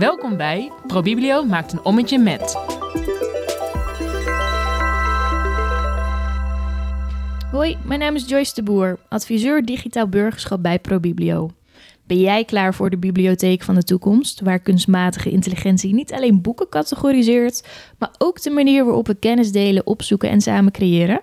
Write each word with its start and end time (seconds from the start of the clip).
Welkom 0.00 0.36
bij 0.36 0.72
ProBiblio 0.86 1.44
maakt 1.44 1.72
een 1.72 1.84
ommetje 1.84 2.18
met. 2.18 2.54
Hoi, 7.50 7.76
mijn 7.84 8.00
naam 8.00 8.14
is 8.14 8.28
Joyce 8.28 8.54
de 8.54 8.62
Boer, 8.62 8.98
adviseur 9.08 9.64
digitaal 9.64 10.08
burgerschap 10.08 10.62
bij 10.62 10.78
ProBiblio. 10.78 11.50
Ben 12.06 12.20
jij 12.20 12.44
klaar 12.44 12.74
voor 12.74 12.90
de 12.90 12.96
bibliotheek 12.96 13.62
van 13.62 13.74
de 13.74 13.82
toekomst, 13.82 14.40
waar 14.40 14.58
kunstmatige 14.58 15.30
intelligentie 15.30 15.94
niet 15.94 16.12
alleen 16.12 16.40
boeken 16.40 16.68
categoriseert, 16.68 17.68
maar 17.98 18.10
ook 18.18 18.42
de 18.42 18.50
manier 18.50 18.84
waarop 18.84 19.06
we 19.06 19.14
kennis 19.14 19.52
delen, 19.52 19.86
opzoeken 19.86 20.30
en 20.30 20.40
samen 20.40 20.72
creëren? 20.72 21.20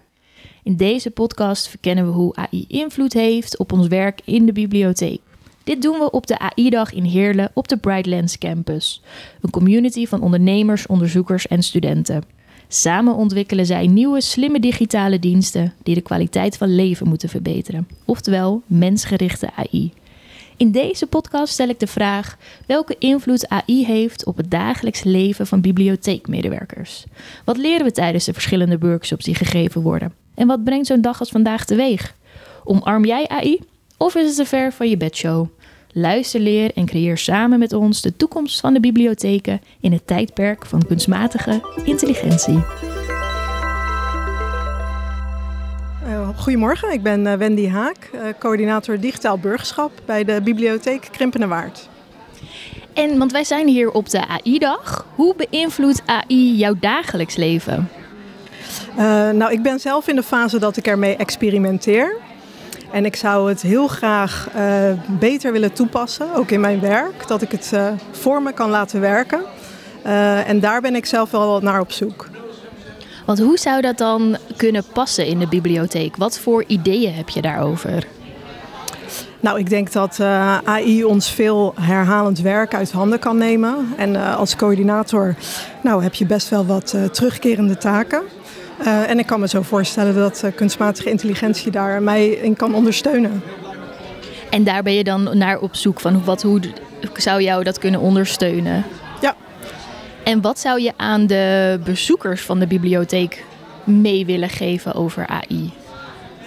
In 0.64 0.75
deze 0.75 1.12
podcast 1.12 1.68
verkennen 1.68 2.05
we 2.05 2.12
hoe 2.12 2.36
AI 2.36 2.66
invloed 2.68 3.14
heeft 3.14 3.57
op 3.57 3.71
ons 3.71 3.88
werk 3.88 4.21
in 4.25 4.46
de 4.46 4.54
bibliotheek. 4.54 5.21
Dit 5.68 5.81
doen 5.81 5.99
we 5.99 6.11
op 6.11 6.27
de 6.27 6.39
AI-dag 6.39 6.93
in 6.93 7.04
Heerlen 7.04 7.52
op 7.54 7.67
de 7.67 7.77
Brightlands 7.77 8.38
Campus, 8.38 9.02
een 9.41 9.49
community 9.49 10.05
van 10.05 10.21
ondernemers, 10.21 10.88
onderzoekers 10.88 11.48
en 11.48 11.63
studenten. 11.63 12.23
Samen 12.67 13.16
ontwikkelen 13.16 13.66
zij 13.66 13.88
nieuwe, 13.88 14.22
slimme 14.22 14.59
digitale 14.59 15.20
diensten 15.20 15.73
die 15.84 15.95
de 15.95 16.02
kwaliteit 16.02 16.58
van 16.58 16.75
leven 16.75 17.08
moeten 17.08 17.30
verbeteren, 17.30 17.88
oftewel 18.05 18.61
mensgerichte 18.66 19.49
AI. 19.55 19.94
In 20.58 20.72
deze 20.72 21.08
podcast 21.08 21.53
stel 21.53 21.70
ik 21.70 21.80
de 21.80 21.88
vraag 21.88 22.38
welke 22.66 22.95
invloed 22.99 23.49
AI 23.49 23.86
heeft 23.86 24.25
op 24.25 24.38
het 24.38 24.52
dagelijks 24.52 25.03
leven 25.03 25.47
van 25.47 25.61
bibliotheekmedewerkers. 25.61 27.05
Wat 27.45 27.58
leren 27.58 27.86
we 27.86 27.91
tijdens 27.91 28.25
de 28.25 28.34
verschillende 28.34 28.77
workshops 28.77 29.25
die 29.25 29.36
gegeven 29.36 29.81
worden? 29.81 30.13
En 30.36 30.47
wat 30.47 30.63
brengt 30.63 30.88
zo'n 30.88 31.02
dag 31.02 31.20
als 31.20 31.30
vandaag 31.30 31.66
teweeg? 31.66 32.16
Omarm 32.63 33.05
jij 33.05 33.27
AI 33.27 33.59
of 33.97 34.16
is 34.16 34.25
het 34.25 34.36
te 34.36 34.45
ver 34.45 34.73
van 34.73 34.89
je 34.89 34.97
bedshow? 34.97 35.47
Luister, 35.94 36.40
leer 36.40 36.72
en 36.76 36.86
creëer 36.86 37.18
samen 37.18 37.59
met 37.59 37.73
ons 37.73 38.02
de 38.02 38.16
toekomst 38.16 38.59
van 38.59 38.73
de 38.73 38.80
bibliotheken 38.80 39.62
in 39.80 39.91
het 39.91 40.08
tijdperk 40.08 40.66
van 40.66 40.86
kunstmatige 40.88 41.61
intelligentie. 41.84 42.64
Uh, 46.08 46.30
goedemorgen, 46.36 46.94
ik 46.94 47.03
ben 47.03 47.26
uh, 47.26 47.34
Wendy 47.34 47.67
Haak, 47.67 48.09
uh, 48.14 48.22
coördinator 48.39 49.00
digitaal 49.00 49.38
burgerschap 49.38 49.92
bij 50.06 50.23
de 50.23 50.42
bibliotheek 50.44 51.08
Krimpenerwaard. 51.11 51.89
En 52.94 53.17
want 53.17 53.31
wij 53.31 53.44
zijn 53.44 53.67
hier 53.67 53.92
op 53.92 54.09
de 54.09 54.28
AI-dag. 54.28 55.06
Hoe 55.16 55.36
beïnvloedt 55.36 56.02
AI 56.06 56.56
jouw 56.56 56.76
dagelijks 56.80 57.36
leven? 57.36 57.89
nou, 59.33 59.52
ik 59.52 59.61
ben 59.61 59.80
zelf 59.80 60.08
in 60.08 60.16
de 60.16 60.23
fase 60.23 60.59
dat 60.59 60.78
ik 60.78 60.88
ermee 60.88 61.16
experimenteer. 61.16 62.16
En 62.91 63.05
ik 63.05 63.16
zou 63.16 63.49
het 63.49 63.61
heel 63.61 63.88
graag 63.88 64.47
uh, 64.55 64.61
beter 65.19 65.52
willen 65.52 65.73
toepassen, 65.73 66.35
ook 66.35 66.52
in 66.52 66.59
mijn 66.59 66.80
werk. 66.80 67.27
Dat 67.27 67.41
ik 67.41 67.52
het 67.52 67.71
uh, 67.73 67.88
voor 68.11 68.41
me 68.41 68.53
kan 68.53 68.69
laten 68.69 69.02
werken. 69.02 69.41
Uh, 70.05 70.49
en 70.49 70.59
daar 70.59 70.81
ben 70.81 70.95
ik 70.95 71.05
zelf 71.05 71.31
wel 71.31 71.59
naar 71.59 71.80
op 71.80 71.91
zoek. 71.91 72.30
Want 73.25 73.39
hoe 73.39 73.58
zou 73.58 73.81
dat 73.81 73.97
dan 73.97 74.38
kunnen 74.58 74.83
passen 74.93 75.25
in 75.25 75.39
de 75.39 75.47
bibliotheek? 75.47 76.15
Wat 76.15 76.39
voor 76.39 76.63
ideeën 76.67 77.13
heb 77.13 77.30
je 77.30 77.41
daarover? 77.41 78.08
Nou, 79.39 79.59
ik 79.59 79.69
denk 79.69 79.91
dat 79.91 80.19
AI 80.63 81.03
ons 81.03 81.31
veel 81.31 81.73
herhalend 81.80 82.39
werk 82.39 82.73
uit 82.73 82.91
handen 82.91 83.19
kan 83.19 83.38
nemen. 83.38 83.93
En 83.97 84.15
als 84.15 84.55
coördinator 84.55 85.35
nou, 85.83 86.03
heb 86.03 86.13
je 86.13 86.25
best 86.25 86.49
wel 86.49 86.65
wat 86.65 86.95
terugkerende 87.11 87.77
taken. 87.77 88.21
Uh, 88.81 89.09
en 89.09 89.20
ik 89.20 89.25
kan 89.25 89.39
me 89.39 89.47
zo 89.47 89.61
voorstellen 89.61 90.16
dat 90.16 90.42
uh, 90.45 90.52
kunstmatige 90.56 91.09
intelligentie 91.09 91.72
daar 91.72 92.02
mij 92.02 92.28
in 92.30 92.56
kan 92.56 92.75
ondersteunen. 92.75 93.44
En 94.50 94.64
daar 94.64 94.83
ben 94.83 94.94
je 94.94 95.03
dan 95.03 95.38
naar 95.38 95.59
op 95.59 95.75
zoek 95.75 96.00
van 96.00 96.23
wat, 96.23 96.42
hoe 96.42 96.61
zou 97.14 97.42
jou 97.42 97.64
dat 97.64 97.80
kunnen 97.80 98.00
ondersteunen? 98.00 98.83
Ja. 99.22 99.36
En 100.23 100.42
wat 100.42 100.59
zou 100.59 100.81
je 100.81 100.94
aan 100.98 101.28
de 101.28 101.80
bezoekers 101.83 102.42
van 102.42 102.59
de 102.59 102.67
bibliotheek 102.67 103.44
mee 103.83 104.25
willen 104.25 104.49
geven 104.49 104.94
over 104.94 105.27
AI? 105.27 105.71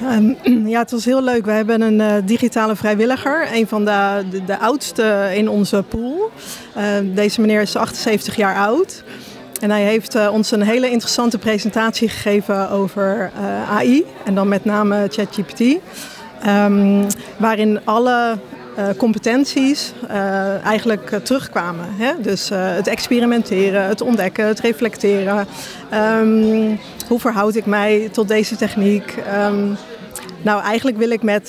Um, 0.03 0.37
ja, 0.73 0.79
het 0.79 0.91
was 0.91 1.05
heel 1.05 1.23
leuk. 1.23 1.45
We 1.45 1.53
hebben 1.53 1.81
een 1.81 2.01
uh, 2.01 2.15
digitale 2.25 2.77
vrijwilliger, 2.77 3.49
een 3.53 3.69
van 3.69 3.85
de, 3.85 4.25
de, 4.31 4.45
de 4.45 4.59
oudste 4.59 5.31
in 5.35 5.49
onze 5.49 5.85
pool. 5.89 6.31
deze 7.03 7.41
meneer 7.41 7.61
is 7.61 7.77
78 7.77 8.37
jaar 8.37 8.57
oud. 8.57 9.05
En 9.61 9.71
hij 9.71 9.83
heeft 9.83 10.17
uh, 10.17 10.33
ons 10.33 10.51
een 10.51 10.63
hele 10.63 10.91
interessante 10.91 11.39
presentatie 11.39 12.09
gegeven 12.09 12.71
over 12.71 13.31
uh, 13.41 13.71
AI 13.71 14.05
en 14.25 14.35
dan 14.35 14.49
met 14.49 14.65
name 14.65 15.07
ChatGPT. 15.11 15.61
Um, 16.47 17.07
waarin 17.37 17.81
alle 17.85 18.39
uh, 18.79 18.85
competenties 18.97 19.93
eigenlijk 20.65 21.21
terugkwamen. 21.23 21.87
Hè? 21.97 22.13
Dus 22.23 22.49
het 22.53 22.87
experimenteren, 22.87 23.85
het 23.85 24.01
ontdekken, 24.01 24.47
het 24.47 24.61
reflecteren. 24.61 25.47
Um, 26.21 26.79
hoe 27.09 27.21
verhoud 27.21 27.55
ik 27.55 27.67
mij 27.67 28.09
tot 28.13 28.29
deze 28.29 28.57
techniek? 28.57 29.15
Um, 29.47 29.77
nou, 30.43 30.63
eigenlijk 30.63 30.97
wil 30.97 31.11
ik 31.11 31.23
met 31.23 31.49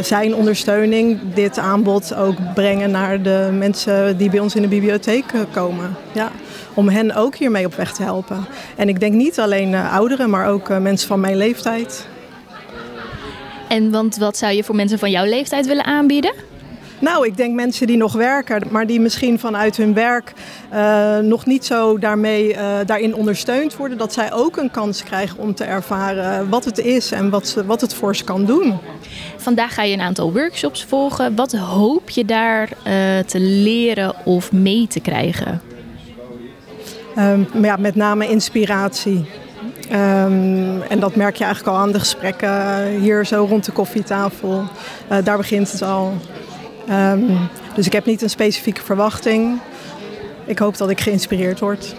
zijn 0.00 0.34
ondersteuning 0.34 1.18
dit 1.34 1.58
aanbod 1.58 2.14
ook 2.14 2.36
brengen 2.54 2.90
naar 2.90 3.22
de 3.22 3.48
mensen 3.58 4.16
die 4.16 4.30
bij 4.30 4.40
ons 4.40 4.54
in 4.54 4.62
de 4.62 4.68
bibliotheek 4.68 5.24
komen. 5.52 5.96
Ja, 6.12 6.30
om 6.74 6.88
hen 6.88 7.14
ook 7.14 7.36
hiermee 7.36 7.66
op 7.66 7.74
weg 7.74 7.92
te 7.92 8.02
helpen. 8.02 8.46
En 8.76 8.88
ik 8.88 9.00
denk 9.00 9.14
niet 9.14 9.40
alleen 9.40 9.72
uh, 9.72 9.94
ouderen, 9.94 10.30
maar 10.30 10.48
ook 10.48 10.68
mensen 10.68 11.08
van 11.08 11.20
mijn 11.20 11.36
leeftijd. 11.36 12.06
En 13.68 13.90
want 13.90 14.16
wat 14.16 14.36
zou 14.36 14.52
je 14.52 14.64
voor 14.64 14.74
mensen 14.74 14.98
van 14.98 15.10
jouw 15.10 15.24
leeftijd 15.24 15.66
willen 15.66 15.84
aanbieden? 15.84 16.32
Nou, 17.02 17.26
ik 17.26 17.36
denk 17.36 17.54
mensen 17.54 17.86
die 17.86 17.96
nog 17.96 18.12
werken, 18.12 18.62
maar 18.70 18.86
die 18.86 19.00
misschien 19.00 19.38
vanuit 19.38 19.76
hun 19.76 19.94
werk 19.94 20.32
uh, 20.72 21.18
nog 21.18 21.46
niet 21.46 21.64
zo 21.64 21.98
daarmee, 21.98 22.54
uh, 22.54 22.76
daarin 22.86 23.14
ondersteund 23.14 23.76
worden, 23.76 23.98
dat 23.98 24.12
zij 24.12 24.32
ook 24.32 24.56
een 24.56 24.70
kans 24.70 25.02
krijgen 25.02 25.38
om 25.38 25.54
te 25.54 25.64
ervaren 25.64 26.48
wat 26.48 26.64
het 26.64 26.78
is 26.78 27.12
en 27.12 27.30
wat, 27.30 27.62
wat 27.66 27.80
het 27.80 27.94
voor 27.94 28.16
ze 28.16 28.24
kan 28.24 28.44
doen. 28.44 28.78
Vandaag 29.36 29.74
ga 29.74 29.82
je 29.82 29.94
een 29.94 30.00
aantal 30.00 30.32
workshops 30.32 30.84
volgen. 30.84 31.34
Wat 31.36 31.52
hoop 31.52 32.10
je 32.10 32.24
daar 32.24 32.68
uh, 32.68 33.18
te 33.18 33.40
leren 33.40 34.14
of 34.24 34.52
mee 34.52 34.86
te 34.86 35.00
krijgen? 35.00 35.71
Um, 37.18 37.46
ja, 37.62 37.76
met 37.76 37.94
name 37.94 38.28
inspiratie. 38.28 39.24
Um, 39.92 40.82
en 40.82 41.00
dat 41.00 41.16
merk 41.16 41.36
je 41.36 41.44
eigenlijk 41.44 41.76
al 41.76 41.82
aan 41.82 41.92
de 41.92 41.98
gesprekken 41.98 42.86
hier 43.00 43.26
zo 43.26 43.46
rond 43.48 43.64
de 43.64 43.72
koffietafel. 43.72 44.64
Uh, 45.12 45.18
daar 45.24 45.36
begint 45.36 45.72
het 45.72 45.82
al. 45.82 46.14
Um, 46.90 47.38
dus 47.74 47.86
ik 47.86 47.92
heb 47.92 48.06
niet 48.06 48.22
een 48.22 48.30
specifieke 48.30 48.82
verwachting. 48.82 49.60
Ik 50.44 50.58
hoop 50.58 50.76
dat 50.76 50.90
ik 50.90 51.00
geïnspireerd 51.00 51.60
word. 51.60 51.94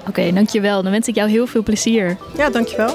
Oké, 0.00 0.08
okay, 0.08 0.32
dankjewel. 0.32 0.82
Dan 0.82 0.92
wens 0.92 1.08
ik 1.08 1.14
jou 1.14 1.30
heel 1.30 1.46
veel 1.46 1.62
plezier. 1.62 2.16
Ja, 2.36 2.50
dankjewel. 2.50 2.94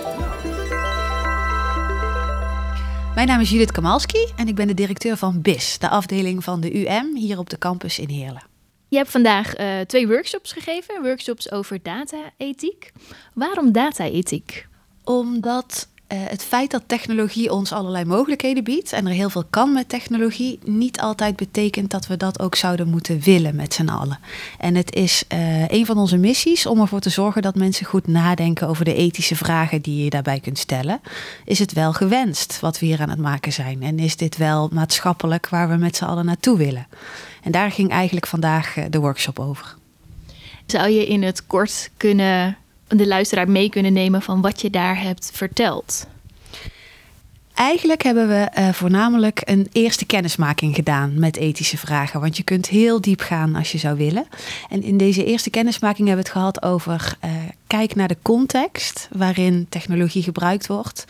Mijn 3.15 3.27
naam 3.27 3.39
is 3.39 3.49
Judith 3.49 3.71
Kamalski 3.71 4.27
en 4.35 4.47
ik 4.47 4.55
ben 4.55 4.67
de 4.67 4.73
directeur 4.73 5.17
van 5.17 5.41
BIS, 5.41 5.77
de 5.79 5.89
afdeling 5.89 6.43
van 6.43 6.61
de 6.61 6.87
UM 6.87 7.15
hier 7.15 7.37
op 7.37 7.49
de 7.49 7.57
campus 7.57 7.99
in 7.99 8.09
Heerlen. 8.09 8.43
Je 8.89 8.97
hebt 8.97 9.09
vandaag 9.09 9.57
uh, 9.59 9.79
twee 9.79 10.07
workshops 10.07 10.51
gegeven, 10.51 11.01
workshops 11.01 11.51
over 11.51 11.79
data-ethiek. 11.83 12.91
Waarom 13.33 13.71
data-ethiek? 13.71 14.67
Omdat 15.03 15.87
uh, 16.13 16.19
het 16.23 16.43
feit 16.43 16.71
dat 16.71 16.83
technologie 16.85 17.51
ons 17.51 17.71
allerlei 17.71 18.05
mogelijkheden 18.05 18.63
biedt 18.63 18.91
en 18.91 19.07
er 19.07 19.13
heel 19.13 19.29
veel 19.29 19.43
kan 19.49 19.73
met 19.73 19.89
technologie, 19.89 20.59
niet 20.63 20.99
altijd 20.99 21.35
betekent 21.35 21.91
dat 21.91 22.07
we 22.07 22.17
dat 22.17 22.39
ook 22.39 22.55
zouden 22.55 22.87
moeten 22.87 23.19
willen 23.19 23.55
met 23.55 23.73
z'n 23.73 23.89
allen. 23.89 24.19
En 24.57 24.75
het 24.75 24.95
is 24.95 25.23
uh, 25.33 25.67
een 25.67 25.85
van 25.85 25.97
onze 25.97 26.17
missies 26.17 26.65
om 26.65 26.81
ervoor 26.81 26.99
te 26.99 27.09
zorgen 27.09 27.41
dat 27.41 27.55
mensen 27.55 27.85
goed 27.85 28.07
nadenken 28.07 28.67
over 28.67 28.85
de 28.85 28.93
ethische 28.93 29.35
vragen 29.35 29.81
die 29.81 30.03
je 30.03 30.09
daarbij 30.09 30.39
kunt 30.39 30.57
stellen. 30.57 31.01
Is 31.45 31.59
het 31.59 31.73
wel 31.73 31.93
gewenst 31.93 32.59
wat 32.59 32.79
we 32.79 32.85
hier 32.85 33.01
aan 33.01 33.09
het 33.09 33.19
maken 33.19 33.53
zijn? 33.53 33.83
En 33.83 33.99
is 33.99 34.15
dit 34.15 34.37
wel 34.37 34.69
maatschappelijk 34.71 35.49
waar 35.49 35.69
we 35.69 35.75
met 35.75 35.95
z'n 35.95 36.05
allen 36.05 36.25
naartoe 36.25 36.57
willen? 36.57 36.87
En 37.43 37.51
daar 37.51 37.71
ging 37.71 37.89
eigenlijk 37.89 38.27
vandaag 38.27 38.77
uh, 38.77 38.85
de 38.89 38.99
workshop 38.99 39.39
over. 39.39 39.75
Zou 40.65 40.89
je 40.89 41.07
in 41.07 41.23
het 41.23 41.47
kort 41.47 41.89
kunnen 41.97 42.57
de 42.97 43.07
luisteraar 43.07 43.49
mee 43.49 43.69
kunnen 43.69 43.93
nemen 43.93 44.21
van 44.21 44.41
wat 44.41 44.61
je 44.61 44.69
daar 44.69 45.01
hebt 45.01 45.31
verteld? 45.33 46.07
Eigenlijk 47.59 48.03
hebben 48.03 48.27
we 48.27 48.51
uh, 48.57 48.69
voornamelijk 48.69 49.41
een 49.43 49.67
eerste 49.71 50.05
kennismaking 50.05 50.75
gedaan 50.75 51.19
met 51.19 51.37
ethische 51.37 51.77
vragen. 51.77 52.19
Want 52.19 52.37
je 52.37 52.43
kunt 52.43 52.67
heel 52.67 53.01
diep 53.01 53.21
gaan 53.21 53.55
als 53.55 53.71
je 53.71 53.77
zou 53.77 53.97
willen. 53.97 54.27
En 54.69 54.83
in 54.83 54.97
deze 54.97 55.25
eerste 55.25 55.49
kennismaking 55.49 56.07
hebben 56.07 56.25
we 56.25 56.31
het 56.31 56.39
gehad 56.39 56.63
over 56.63 57.17
uh, 57.25 57.31
kijk 57.69 57.95
naar 57.95 58.07
de 58.07 58.17
context 58.21 59.07
waarin 59.11 59.65
technologie 59.69 60.23
gebruikt 60.23 60.67
wordt. 60.67 61.05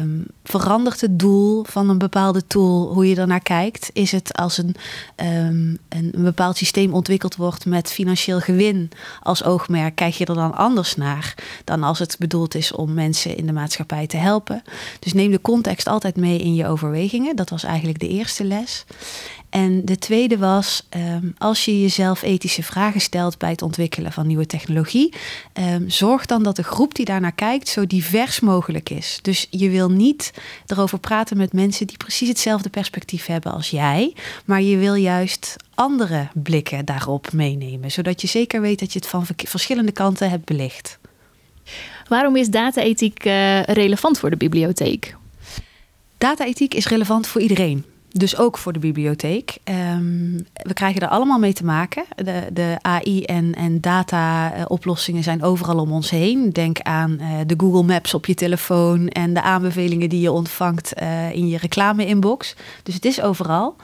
Um, 0.00 0.26
verandert 0.44 1.00
het 1.00 1.18
doel 1.18 1.64
van 1.64 1.88
een 1.88 1.98
bepaalde 1.98 2.46
tool 2.46 2.92
hoe 2.92 3.08
je 3.08 3.16
ernaar 3.16 3.40
kijkt? 3.40 3.90
Is 3.92 4.12
het 4.12 4.32
als 4.34 4.58
een, 4.58 4.74
um, 5.16 5.78
een, 5.88 6.10
een, 6.12 6.22
bepaald 6.22 6.56
systeem 6.56 6.94
ontwikkeld 6.94 7.36
wordt 7.36 7.66
met 7.66 7.92
financieel 7.92 8.40
gewin 8.40 8.90
als 9.22 9.44
oogmerk, 9.44 9.94
kijk 9.94 10.14
je 10.14 10.24
er 10.24 10.34
dan 10.34 10.54
anders 10.54 10.96
naar 10.96 11.34
dan 11.64 11.82
als 11.82 11.98
het 11.98 12.16
bedoeld 12.18 12.54
is 12.54 12.72
om 12.72 12.94
mensen 12.94 13.36
in 13.36 13.46
de 13.46 13.52
maatschappij 13.52 14.06
te 14.06 14.16
helpen? 14.16 14.62
Dus 14.98 15.12
neem 15.12 15.30
de 15.30 15.40
context 15.40 15.86
altijd 15.86 16.16
mee 16.16 16.38
in 16.38 16.54
je 16.54 16.66
overwegingen. 16.66 17.36
Dat 17.36 17.50
was 17.50 17.64
eigenlijk 17.64 17.98
de 17.98 18.08
eerste 18.08 18.44
les. 18.44 18.84
En 19.56 19.84
de 19.84 19.98
tweede 19.98 20.38
was, 20.38 20.86
ehm, 20.88 21.28
als 21.38 21.64
je 21.64 21.80
jezelf 21.80 22.22
ethische 22.22 22.62
vragen 22.62 23.00
stelt 23.00 23.38
bij 23.38 23.50
het 23.50 23.62
ontwikkelen 23.62 24.12
van 24.12 24.26
nieuwe 24.26 24.46
technologie, 24.46 25.14
ehm, 25.52 25.88
zorg 25.88 26.26
dan 26.26 26.42
dat 26.42 26.56
de 26.56 26.62
groep 26.62 26.94
die 26.94 27.04
daarnaar 27.04 27.32
kijkt 27.32 27.68
zo 27.68 27.86
divers 27.86 28.40
mogelijk 28.40 28.90
is. 28.90 29.18
Dus 29.22 29.46
je 29.50 29.70
wil 29.70 29.90
niet 29.90 30.32
erover 30.66 30.98
praten 30.98 31.36
met 31.36 31.52
mensen 31.52 31.86
die 31.86 31.96
precies 31.96 32.28
hetzelfde 32.28 32.68
perspectief 32.68 33.26
hebben 33.26 33.52
als 33.52 33.70
jij, 33.70 34.14
maar 34.44 34.62
je 34.62 34.76
wil 34.76 34.94
juist 34.94 35.56
andere 35.74 36.28
blikken 36.34 36.84
daarop 36.84 37.32
meenemen, 37.32 37.92
zodat 37.92 38.20
je 38.20 38.26
zeker 38.26 38.60
weet 38.60 38.78
dat 38.78 38.92
je 38.92 38.98
het 38.98 39.08
van 39.08 39.26
verschillende 39.34 39.92
kanten 39.92 40.30
hebt 40.30 40.44
belicht. 40.44 40.98
Waarom 42.08 42.36
is 42.36 42.48
data-ethiek 42.48 43.24
uh, 43.24 43.62
relevant 43.62 44.18
voor 44.18 44.30
de 44.30 44.36
bibliotheek? 44.36 45.16
Data-ethiek 46.18 46.74
is 46.74 46.86
relevant 46.86 47.26
voor 47.26 47.40
iedereen. 47.40 47.84
Dus 48.16 48.36
ook 48.36 48.58
voor 48.58 48.72
de 48.72 48.78
bibliotheek. 48.78 49.58
Um, 49.64 50.46
we 50.52 50.74
krijgen 50.74 51.00
er 51.00 51.08
allemaal 51.08 51.38
mee 51.38 51.52
te 51.52 51.64
maken. 51.64 52.04
De, 52.14 52.46
de 52.52 52.76
AI 52.80 53.24
en, 53.24 53.54
en 53.54 53.80
data-oplossingen 53.80 55.22
zijn 55.22 55.42
overal 55.42 55.78
om 55.78 55.92
ons 55.92 56.10
heen. 56.10 56.50
Denk 56.50 56.80
aan 56.80 57.18
uh, 57.20 57.28
de 57.46 57.54
Google 57.56 57.82
Maps 57.82 58.14
op 58.14 58.26
je 58.26 58.34
telefoon 58.34 59.08
en 59.08 59.34
de 59.34 59.42
aanbevelingen 59.42 60.08
die 60.08 60.20
je 60.20 60.32
ontvangt 60.32 60.92
uh, 61.02 61.32
in 61.32 61.48
je 61.48 61.58
reclame-inbox. 61.58 62.54
Dus 62.82 62.94
het 62.94 63.04
is 63.04 63.20
overal. 63.20 63.76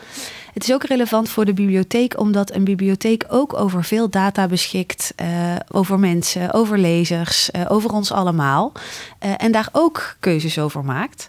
Het 0.53 0.63
is 0.63 0.73
ook 0.73 0.85
relevant 0.85 1.29
voor 1.29 1.45
de 1.45 1.53
bibliotheek, 1.53 2.19
omdat 2.19 2.55
een 2.55 2.65
bibliotheek 2.65 3.25
ook 3.29 3.55
over 3.55 3.85
veel 3.85 4.11
data 4.11 4.47
beschikt. 4.47 5.15
Uh, 5.23 5.57
over 5.69 5.99
mensen, 5.99 6.53
over 6.53 6.79
lezers, 6.79 7.51
uh, 7.57 7.63
over 7.69 7.93
ons 7.93 8.13
allemaal. 8.13 8.73
Uh, 9.25 9.31
en 9.37 9.53
daar 9.53 9.69
ook 9.73 10.17
keuzes 10.21 10.59
over 10.59 10.85
maakt. 10.85 11.29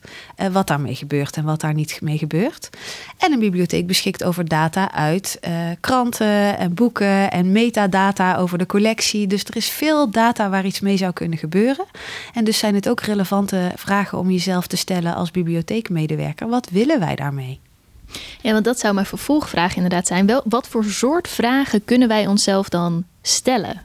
wat 0.52 0.68
daarmee 0.68 0.96
gebeurt 0.96 1.38
en 1.38 1.44
wat 1.44 1.62
daar 1.62 1.74
niet 1.74 2.02
mee 2.02 2.18
gebeurt. 2.18 2.70
En 3.18 3.31
een 3.31 3.40
bibliotheek 3.40 3.88
beschikt 3.88 4.24
over 4.24 4.48
data 4.48 4.92
uit 4.92 5.40
kranten 5.80 6.58
en 6.58 6.74
boeken 6.74 7.31
en 7.31 7.52
metadata 7.52 8.38
over 8.38 8.58
de 8.58 8.66
collectie. 8.66 9.28
Dus 9.28 9.44
er 9.44 9.56
is 9.56 9.70
veel 9.70 10.12
data 10.12 10.50
waar 10.50 10.66
iets 10.66 10.80
mee 10.80 10.98
zou 10.98 11.14
kunnen 11.14 11.38
gebeuren. 11.38 11.86
En 12.34 12.44
dus 12.44 12.58
zijn 12.58 12.75
het 12.75 12.90
ook 12.90 13.02
relevante 13.02 13.72
vragen 13.75 14.18
om 14.18 14.31
jezelf 14.31 14.68
te 14.68 14.78
stellen 14.78 15.16
als 15.16 15.31
bibliotheekmedewerker. 15.31 16.48
Wat 16.50 16.70
willen 16.70 17.00
wij 17.00 17.16
daarmee? 17.16 17.60
Ja, 18.42 18.51
want 18.51 18.65
dat 18.65 18.80
zou 18.80 18.94
mijn 18.94 19.06
vervolgvraag 19.06 19.75
inderdaad 19.75 20.07
zijn. 20.07 20.25
Wel, 20.25 20.42
wat 20.45 20.68
voor 20.68 20.83
soort 20.83 21.27
vragen 21.27 21.86
kunnen 21.86 22.07
wij 22.07 22.27
onszelf 22.27 22.69
dan 22.69 23.04
stellen? 23.21 23.81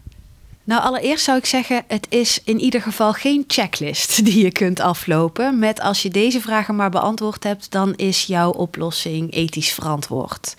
Nou, 0.69 0.83
allereerst 0.83 1.25
zou 1.25 1.39
ik 1.39 1.47
zeggen, 1.47 1.85
het 1.87 2.07
is 2.09 2.41
in 2.45 2.61
ieder 2.61 2.83
geval 2.83 3.13
geen 3.13 3.45
checklist 3.47 4.17
die 4.25 4.45
je 4.45 4.53
kunt 4.53 4.81
aflopen. 4.81 5.59
Met 5.59 5.81
als 5.81 6.03
je 6.03 6.09
deze 6.09 6.41
vragen 6.41 6.77
maar 6.77 6.91
beantwoord 6.91 7.45
hebt, 7.45 7.71
dan 7.71 7.95
is 7.95 8.25
jouw 8.25 8.51
oplossing 8.51 9.33
ethisch 9.33 9.73
verantwoord. 9.73 10.55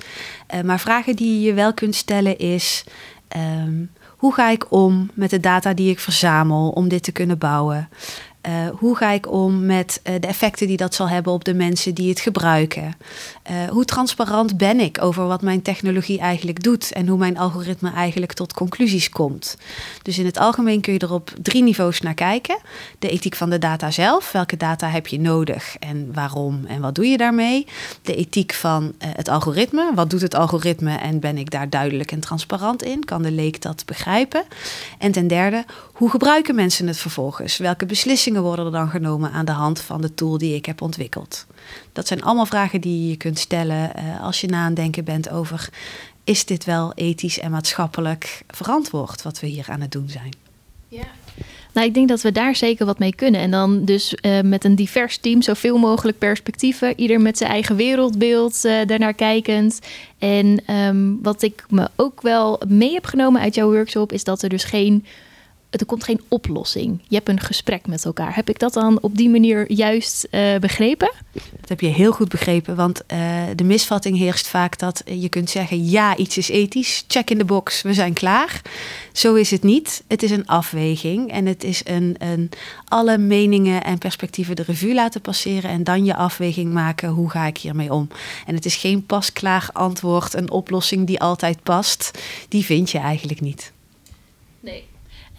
Uh, 0.54 0.62
maar 0.62 0.80
vragen 0.80 1.16
die 1.16 1.42
je 1.42 1.54
wel 1.54 1.74
kunt 1.74 1.95
stellen 1.95 2.38
is: 2.38 2.83
um, 3.38 3.92
hoe 4.07 4.33
ga 4.33 4.50
ik 4.50 4.71
om 4.71 5.10
met 5.13 5.30
de 5.30 5.39
data 5.39 5.74
die 5.74 5.89
ik 5.89 6.00
verzamel 6.00 6.69
om 6.69 6.88
dit 6.88 7.04
te 7.04 7.12
kunnen 7.12 7.38
bouwen? 7.38 7.89
Uh, 8.48 8.70
hoe 8.70 8.96
ga 8.96 9.12
ik 9.12 9.32
om 9.32 9.66
met 9.66 10.02
uh, 10.04 10.14
de 10.20 10.28
effecten 10.28 10.68
die 10.68 10.78
dat 10.78 10.96
zal 10.96 11.10
hebben 11.10 11.34
op 11.34 11.44
de 11.44 11.54
mensen 11.54 11.94
die 11.94 12.10
het 12.10 12.20
gebruiken? 12.20 12.94
Uh, 13.52 13.70
hoe 13.70 13.86
transparant 13.86 14.58
ben 14.58 14.80
ik 14.80 15.02
over 15.02 15.28
wat 15.28 15.42
mijn 15.42 15.62
technologie 15.62 16.20
eigenlijk 16.20 16.64
doet 16.64 16.92
en 16.92 17.08
hoe 17.08 17.18
mijn 17.18 17.38
algoritme 17.38 17.92
eigenlijk 17.92 18.34
tot 18.34 18.54
conclusies 18.54 19.10
komt? 19.10 19.58
Dus 20.02 20.18
in 20.18 20.26
het 20.26 20.38
algemeen 20.38 20.82
kun 20.82 20.94
je 20.94 21.00
er 21.00 21.14
op 21.14 21.34
drie 21.42 21.64
niveaus 21.64 22.02
naar 22.02 22.14
kijken. 22.14 22.58
De 23.00 23.10
ethiek 23.10 23.36
van 23.36 23.50
de 23.50 23.60
data 23.60 23.92
zelf, 23.92 24.32
welke 24.32 24.58
data 24.58 24.90
heb 24.90 25.08
je 25.08 25.20
nodig 25.20 25.76
en 25.80 26.14
waarom 26.14 26.66
en 26.66 26.82
wat 26.82 26.96
doe 26.96 27.06
je 27.08 27.18
daarmee? 27.18 27.68
De 28.02 28.16
ethiek 28.16 28.54
van 28.54 28.94
het 28.98 29.28
algoritme, 29.28 29.92
wat 29.96 30.10
doet 30.10 30.22
het 30.22 30.36
algoritme 30.36 30.98
en 30.98 31.20
ben 31.20 31.38
ik 31.38 31.52
daar 31.52 31.70
duidelijk 31.70 32.12
en 32.12 32.20
transparant 32.20 32.84
in? 32.84 33.06
Kan 33.06 33.22
de 33.22 33.32
leek 33.32 33.62
dat 33.62 33.84
begrijpen? 33.86 34.44
En 34.98 35.12
ten 35.12 35.28
derde, 35.28 35.66
hoe 35.94 36.10
gebruiken 36.10 36.56
mensen 36.56 36.88
het 36.88 36.98
vervolgens? 36.98 37.58
Welke 37.58 37.86
beslissingen 37.86 38.28
worden 38.38 38.66
er 38.66 38.72
dan 38.72 38.90
genomen 38.90 39.31
aan 39.31 39.46
de 39.46 39.52
hand 39.52 39.81
van 39.81 40.02
de 40.02 40.14
tool 40.14 40.38
die 40.38 40.56
ik 40.56 40.66
heb 40.66 40.81
ontwikkeld? 40.81 41.46
Dat 41.94 42.08
zijn 42.08 42.24
allemaal 42.24 42.46
vragen 42.46 42.81
die 42.81 43.10
je 43.10 43.18
kunt 43.18 43.40
stellen 43.40 43.92
uh, 43.96 44.24
als 44.24 44.42
je 44.42 44.48
na 44.48 44.64
aan 44.64 44.74
denken 44.74 45.04
bent 45.04 45.30
over: 45.30 45.70
is 46.24 46.46
dit 46.46 46.66
wel 46.66 46.94
ethisch 46.94 47.40
en 47.40 47.52
maatschappelijk 47.52 48.42
verantwoord 48.48 49.22
wat 49.22 49.40
we 49.40 49.48
hier 49.48 49.66
aan 49.70 49.81
het 49.81 49.92
doen 49.92 50.10
zijn? 50.10 50.34
Ja. 50.88 51.08
Nou, 51.74 51.88
ik 51.88 51.94
denk 51.94 52.08
dat 52.08 52.22
we 52.22 52.31
daar 52.31 52.56
zeker 52.56 52.86
wat 52.86 53.00
mee 53.00 53.16
kunnen. 53.16 53.42
En 53.42 53.52
dan 53.52 53.86
dus 53.86 54.16
uh, 54.22 54.42
met 54.42 54.64
een 54.64 54.76
divers 54.76 55.18
team, 55.18 55.42
zoveel 55.42 55.78
mogelijk 55.78 56.18
perspectieven. 56.18 57.00
Ieder 57.00 57.22
met 57.22 57.38
zijn 57.38 57.50
eigen 57.52 57.76
wereldbeeld 57.76 58.66
uh, 58.66 58.86
daarnaar 58.86 59.14
kijkend. 59.14 59.80
En 60.18 60.74
um, 60.76 61.20
wat 61.22 61.42
ik 61.42 61.64
me 61.70 61.90
ook 61.96 62.22
wel 62.22 62.62
mee 62.68 62.94
heb 62.94 63.06
genomen 63.06 63.42
uit 63.42 63.56
jouw 63.56 63.72
workshop, 63.72 64.12
is 64.12 64.24
dat 64.24 64.42
er 64.42 64.50
dus 64.50 64.64
geen 64.64 65.06
er 65.69 65.86
komt 65.86 66.04
geen 66.04 66.21
oplossing. 66.27 67.01
Je 67.07 67.16
hebt 67.16 67.30
een 67.30 67.39
gesprek 67.39 67.88
met 67.88 68.06
elkaar. 68.06 68.36
Heb 68.36 68.50
ik 68.50 68.60
dat 68.60 68.74
dan 68.74 68.98
op 69.01 69.18
die 69.18 69.30
manier 69.30 69.71
juist 69.71 70.27
uh, 70.31 70.56
begrepen? 70.56 71.12
Dat 71.33 71.69
heb 71.69 71.81
je 71.81 71.88
heel 71.88 72.12
goed 72.12 72.30
begrepen, 72.30 72.75
want 72.75 73.01
uh, 73.13 73.42
de 73.56 73.63
misvatting 73.63 74.18
heerst 74.18 74.48
vaak 74.48 74.77
dat 74.77 75.04
je 75.06 75.30
kunt 75.30 75.50
zeggen: 75.50 75.89
ja, 75.89 76.18
iets 76.18 76.38
is 76.38 76.50
ethisch, 76.50 77.04
check 77.07 77.30
in 77.30 77.38
de 77.38 77.45
box, 77.45 77.81
we 77.81 77.94
zijn 77.94 78.13
klaar. 78.13 78.62
Zo 79.12 79.33
is 79.33 79.51
het 79.51 79.63
niet. 79.63 80.04
Het 80.07 80.24
is 80.24 80.31
een 80.31 80.48
afweging 80.48 81.31
en 81.31 81.45
het 81.45 81.63
is 81.63 81.81
een, 81.83 82.16
een 82.18 82.50
alle 82.88 83.18
meningen 83.18 83.83
en 83.83 83.98
perspectieven 83.98 84.56
de 84.56 84.63
revue 84.63 84.94
laten 84.94 85.21
passeren 85.21 85.69
en 85.69 85.83
dan 85.83 86.06
je 86.06 86.16
afweging 86.16 86.74
maken: 86.74 87.10
hoe 87.10 87.30
ga 87.30 87.45
ik 87.45 87.57
hiermee 87.57 87.94
om? 87.94 88.07
En 88.45 88.56
het 88.56 88.66
is 88.66 88.75
geen 88.75 89.06
pasklaar 89.06 89.69
antwoord, 89.74 90.33
een 90.33 90.51
oplossing 90.51 91.07
die 91.07 91.19
altijd 91.19 91.63
past. 91.63 92.12
Die 92.48 92.66
vind 92.66 92.92
je 92.92 92.98
eigenlijk 92.98 93.42
niet. 93.42 93.71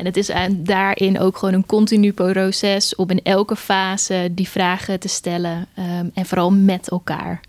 En 0.00 0.06
het 0.06 0.16
is 0.16 0.30
daarin 0.52 1.20
ook 1.20 1.36
gewoon 1.36 1.54
een 1.54 1.66
continu 1.66 2.12
proces 2.12 2.94
om 2.94 3.10
in 3.10 3.22
elke 3.22 3.56
fase 3.56 4.28
die 4.32 4.48
vragen 4.48 5.00
te 5.00 5.08
stellen. 5.08 5.66
Um, 5.78 6.10
en 6.14 6.26
vooral 6.26 6.52
met 6.52 6.88
elkaar. 6.88 7.40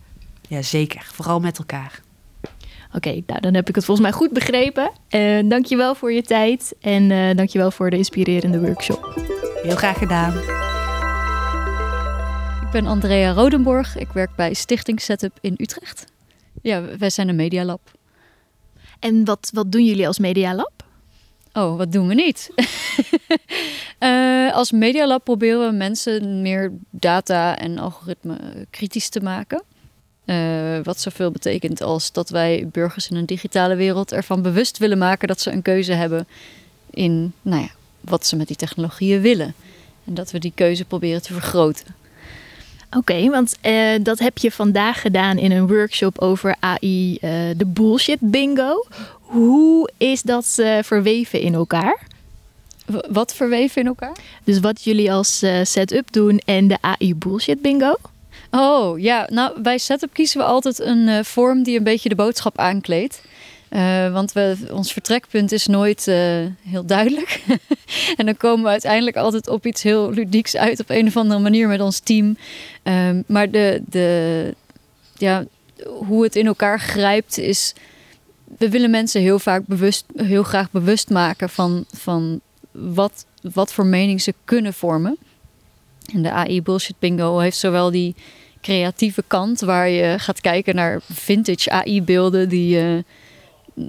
Ja, 0.47 0.61
zeker. 0.61 1.09
Vooral 1.13 1.39
met 1.39 1.57
elkaar. 1.57 2.01
Oké, 2.87 2.95
okay, 2.95 3.23
nou 3.27 3.39
dan 3.39 3.53
heb 3.53 3.69
ik 3.69 3.75
het 3.75 3.85
volgens 3.85 4.07
mij 4.07 4.17
goed 4.17 4.33
begrepen. 4.33 4.91
Uh, 5.09 5.49
dankjewel 5.49 5.95
voor 5.95 6.11
je 6.11 6.21
tijd 6.21 6.75
en 6.81 7.09
uh, 7.09 7.35
dankjewel 7.35 7.71
voor 7.71 7.89
de 7.89 7.97
inspirerende 7.97 8.59
workshop. 8.59 9.13
Heel 9.61 9.75
graag 9.75 9.97
gedaan. 9.97 10.33
Ik 12.61 12.71
ben 12.71 12.85
Andrea 12.85 13.31
Rodenborg. 13.31 13.97
Ik 13.97 14.09
werk 14.13 14.35
bij 14.35 14.53
Stichting 14.53 15.01
Setup 15.01 15.37
in 15.41 15.53
Utrecht. 15.57 16.05
Ja, 16.61 16.97
wij 16.97 17.09
zijn 17.09 17.29
een 17.29 17.35
medialab. 17.35 17.91
En 18.99 19.25
wat, 19.25 19.49
wat 19.53 19.71
doen 19.71 19.85
jullie 19.85 20.07
als 20.07 20.19
medialab? 20.19 20.80
Oh, 21.53 21.77
wat 21.77 21.91
doen 21.91 22.07
we 22.07 22.13
niet? 22.13 22.51
uh, 23.99 24.53
als 24.59 24.71
Medialab 24.71 25.23
proberen 25.23 25.69
we 25.69 25.75
mensen 25.75 26.41
meer 26.41 26.71
data 26.89 27.57
en 27.57 27.77
algoritme 27.77 28.37
kritisch 28.69 29.09
te 29.09 29.19
maken. 29.19 29.63
Uh, 30.25 30.79
wat 30.83 30.99
zoveel 30.99 31.31
betekent 31.31 31.81
als 31.81 32.11
dat 32.11 32.29
wij 32.29 32.67
burgers 32.71 33.09
in 33.09 33.15
een 33.15 33.25
digitale 33.25 33.75
wereld 33.75 34.11
ervan 34.11 34.41
bewust 34.41 34.77
willen 34.77 34.97
maken 34.97 35.27
dat 35.27 35.41
ze 35.41 35.51
een 35.51 35.61
keuze 35.61 35.93
hebben 35.93 36.27
in 36.89 37.33
nou 37.41 37.61
ja, 37.61 37.69
wat 38.01 38.25
ze 38.25 38.35
met 38.35 38.47
die 38.47 38.55
technologieën 38.55 39.21
willen. 39.21 39.53
En 40.05 40.13
dat 40.13 40.31
we 40.31 40.39
die 40.39 40.51
keuze 40.55 40.85
proberen 40.85 41.21
te 41.21 41.33
vergroten. 41.33 41.95
Oké, 42.97 43.13
okay, 43.13 43.29
want 43.29 43.55
uh, 43.65 44.03
dat 44.03 44.19
heb 44.19 44.37
je 44.37 44.51
vandaag 44.51 45.01
gedaan 45.01 45.37
in 45.37 45.51
een 45.51 45.67
workshop 45.67 46.19
over 46.19 46.55
AI, 46.59 47.11
uh, 47.11 47.19
de 47.57 47.65
bullshit 47.65 48.17
bingo. 48.19 48.85
Hoe 49.21 49.89
is 49.97 50.21
dat 50.21 50.55
uh, 50.59 50.77
verweven 50.81 51.41
in 51.41 51.53
elkaar? 51.53 52.07
W 52.85 52.95
wat 53.09 53.33
verweven 53.33 53.81
in 53.81 53.87
elkaar? 53.87 54.15
Dus 54.43 54.59
wat 54.59 54.83
jullie 54.83 55.11
als 55.11 55.43
setup 55.63 56.11
doen 56.11 56.39
en 56.45 56.67
de 56.67 56.77
AI 56.81 57.15
bullshit 57.15 57.61
bingo? 57.61 57.95
Oh 58.49 58.99
ja, 58.99 59.27
nou 59.29 59.61
bij 59.61 59.77
setup 59.77 60.13
kiezen 60.13 60.39
we 60.39 60.45
altijd 60.45 60.79
een 60.79 61.25
vorm 61.25 61.63
die 61.63 61.77
een 61.77 61.83
beetje 61.83 62.09
de 62.09 62.15
boodschap 62.15 62.57
aankleedt. 62.57 63.21
Want 64.11 64.31
we, 64.31 64.57
ons 64.71 64.93
vertrekpunt 64.93 65.51
is 65.51 65.67
nooit 65.67 66.05
heel 66.61 66.85
duidelijk. 66.85 67.41
en 68.17 68.25
dan 68.25 68.37
komen 68.37 68.63
we 68.63 68.69
uiteindelijk 68.69 69.17
altijd 69.17 69.47
op 69.47 69.65
iets 69.65 69.83
heel 69.83 70.11
ludieks 70.11 70.55
uit 70.57 70.79
op 70.79 70.89
een 70.89 71.07
of 71.07 71.17
andere 71.17 71.39
manier 71.39 71.67
met 71.67 71.81
ons 71.81 71.99
team. 71.99 72.37
Um, 72.83 73.23
maar 73.27 73.51
de, 73.51 73.81
de, 73.85 74.55
ja, 75.17 75.45
hoe 75.85 76.23
het 76.23 76.35
in 76.35 76.45
elkaar 76.45 76.79
grijpt 76.79 77.37
is 77.37 77.73
we 78.57 78.69
willen 78.69 78.89
mensen 78.89 79.21
heel 79.21 79.39
vaak 79.39 79.65
bewust, 79.65 80.05
heel 80.15 80.43
graag 80.43 80.71
bewust 80.71 81.09
maken 81.09 81.49
van, 81.49 81.85
van 81.91 82.41
wat, 82.71 83.25
wat 83.53 83.73
voor 83.73 83.85
mening 83.85 84.21
ze 84.21 84.33
kunnen 84.45 84.73
vormen. 84.73 85.17
En 86.13 86.21
de 86.21 86.31
AI 86.31 86.61
Bullshit 86.61 86.99
Bingo 86.99 87.37
heeft 87.39 87.57
zowel 87.57 87.91
die 87.91 88.15
creatieve 88.61 89.23
kant, 89.27 89.59
waar 89.59 89.89
je 89.89 90.19
gaat 90.19 90.41
kijken 90.41 90.75
naar 90.75 91.01
vintage 91.11 91.69
AI-beelden 91.69 92.49
die, 92.49 92.83
uh, 92.83 93.01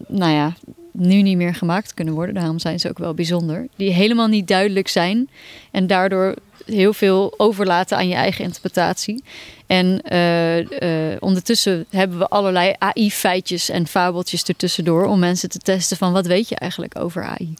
nou 0.08 0.32
ja, 0.32 0.54
nu 0.92 1.22
niet 1.22 1.37
meer 1.37 1.54
gemaakt 1.54 1.94
kunnen 1.94 2.14
worden. 2.14 2.34
Daarom 2.34 2.58
zijn 2.58 2.80
ze 2.80 2.88
ook 2.88 2.99
wel 2.99 3.14
bijzonder. 3.14 3.68
Die 3.76 3.92
helemaal 3.92 4.26
niet 4.26 4.49
duidelijk 4.49 4.88
zijn 4.88 5.28
en 5.70 5.87
daardoor 5.87 6.34
heel 6.66 6.92
veel 6.92 7.34
overlaten 7.37 7.96
aan 7.96 8.08
je 8.08 8.14
eigen 8.14 8.44
interpretatie. 8.44 9.22
En 9.66 10.02
uh, 10.12 10.58
uh, 10.58 11.16
ondertussen 11.18 11.87
hebben 11.90 12.18
we 12.18 12.28
allerlei 12.28 12.75
AI-feitjes 12.78 13.68
en 13.68 13.87
fabeltjes 13.87 14.42
ertussendoor 14.42 15.04
om 15.04 15.18
mensen 15.18 15.49
te 15.49 15.58
testen 15.58 15.96
van 15.96 16.12
wat 16.12 16.26
weet 16.26 16.49
je 16.49 16.56
eigenlijk 16.56 16.99
over 16.99 17.25
AI. 17.25 17.54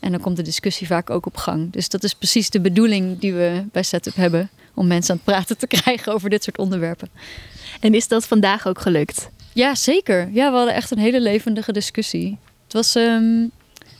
En 0.00 0.10
dan 0.10 0.20
komt 0.20 0.36
de 0.36 0.42
discussie 0.42 0.86
vaak 0.86 1.10
ook 1.10 1.26
op 1.26 1.36
gang. 1.36 1.72
Dus 1.72 1.88
dat 1.88 2.04
is 2.04 2.14
precies 2.14 2.50
de 2.50 2.60
bedoeling 2.60 3.18
die 3.18 3.34
we 3.34 3.64
bij 3.72 3.82
Setup 3.82 4.14
hebben 4.14 4.50
om 4.74 4.86
mensen 4.86 5.10
aan 5.10 5.20
het 5.24 5.34
praten 5.34 5.58
te 5.58 5.66
krijgen 5.76 6.12
over 6.12 6.30
dit 6.30 6.44
soort 6.44 6.58
onderwerpen. 6.58 7.08
En 7.80 7.94
is 7.94 8.08
dat 8.08 8.26
vandaag 8.26 8.66
ook 8.66 8.80
gelukt? 8.80 9.28
Ja, 9.54 9.74
zeker. 9.74 10.30
Ja, 10.32 10.50
we 10.50 10.56
hadden 10.56 10.74
echt 10.74 10.90
een 10.90 10.98
hele 10.98 11.20
levendige 11.20 11.72
discussie. 11.72 12.38
Het, 12.64 12.72
was, 12.72 12.94
um, 12.94 13.50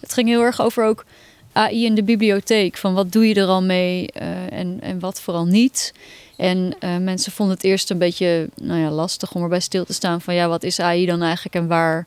het 0.01 0.13
ging 0.13 0.29
heel 0.29 0.43
erg 0.43 0.61
over 0.61 0.85
ook 0.85 1.05
AI 1.53 1.85
in 1.85 1.95
de 1.95 2.03
bibliotheek. 2.03 2.77
Van 2.77 2.95
wat 2.95 3.13
doe 3.13 3.29
je 3.29 3.35
er 3.35 3.47
al 3.47 3.63
mee 3.63 4.11
uh, 4.23 4.53
en, 4.53 4.79
en 4.81 4.99
wat 4.99 5.21
vooral 5.21 5.45
niet. 5.45 5.93
En 6.37 6.75
uh, 6.81 6.97
mensen 6.97 7.33
vonden 7.33 7.55
het 7.55 7.65
eerst 7.65 7.91
een 7.91 7.99
beetje 7.99 8.49
nou 8.55 8.81
ja, 8.81 8.91
lastig 8.91 9.35
om 9.35 9.43
erbij 9.43 9.61
stil 9.61 9.85
te 9.85 9.93
staan 9.93 10.21
van 10.21 10.35
ja, 10.35 10.49
wat 10.49 10.63
is 10.63 10.81
AI 10.81 11.07
dan 11.07 11.23
eigenlijk 11.23 11.55
en 11.55 11.67
waar, 11.67 12.07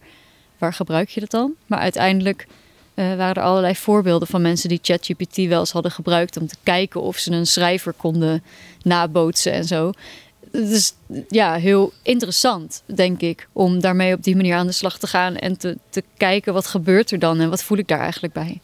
waar 0.57 0.73
gebruik 0.73 1.09
je 1.09 1.19
dat 1.19 1.31
dan? 1.31 1.53
Maar 1.65 1.79
uiteindelijk 1.79 2.47
uh, 2.95 3.15
waren 3.15 3.35
er 3.35 3.41
allerlei 3.41 3.75
voorbeelden 3.75 4.27
van 4.27 4.41
mensen 4.41 4.69
die 4.69 4.79
ChatGPT 4.81 5.35
wel 5.35 5.59
eens 5.59 5.71
hadden 5.71 5.91
gebruikt 5.91 6.37
om 6.37 6.47
te 6.47 6.55
kijken 6.63 7.01
of 7.01 7.17
ze 7.17 7.31
een 7.31 7.47
schrijver 7.47 7.93
konden 7.93 8.43
nabootsen 8.81 9.51
en 9.51 9.65
zo. 9.65 9.91
Het 10.59 10.69
is 10.69 10.93
ja, 11.29 11.53
heel 11.53 11.93
interessant, 12.01 12.83
denk 12.85 13.21
ik, 13.21 13.47
om 13.53 13.79
daarmee 13.79 14.13
op 14.13 14.23
die 14.23 14.35
manier 14.35 14.55
aan 14.55 14.67
de 14.67 14.73
slag 14.73 14.99
te 14.99 15.07
gaan 15.07 15.35
en 15.35 15.57
te, 15.57 15.77
te 15.89 16.03
kijken 16.17 16.53
wat 16.53 16.67
gebeurt 16.67 17.11
er 17.11 17.19
dan 17.19 17.39
en 17.39 17.49
wat 17.49 17.63
voel 17.63 17.77
ik 17.77 17.87
daar 17.87 17.99
eigenlijk 17.99 18.33
bij. 18.33 18.59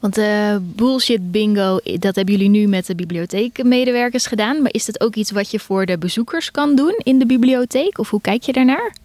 Want 0.00 0.18
uh, 0.18 0.56
bullshit 0.60 1.30
bingo, 1.30 1.78
dat 1.98 2.14
hebben 2.14 2.34
jullie 2.34 2.48
nu 2.50 2.66
met 2.66 2.86
de 2.86 2.94
bibliotheekmedewerkers 2.94 4.26
gedaan. 4.26 4.62
Maar 4.62 4.72
is 4.72 4.84
dat 4.84 5.00
ook 5.00 5.14
iets 5.14 5.30
wat 5.30 5.50
je 5.50 5.58
voor 5.58 5.86
de 5.86 5.98
bezoekers 5.98 6.50
kan 6.50 6.76
doen 6.76 7.00
in 7.02 7.18
de 7.18 7.26
bibliotheek? 7.26 7.98
Of 7.98 8.10
hoe 8.10 8.20
kijk 8.20 8.42
je 8.42 8.52
daarnaar? 8.52 8.96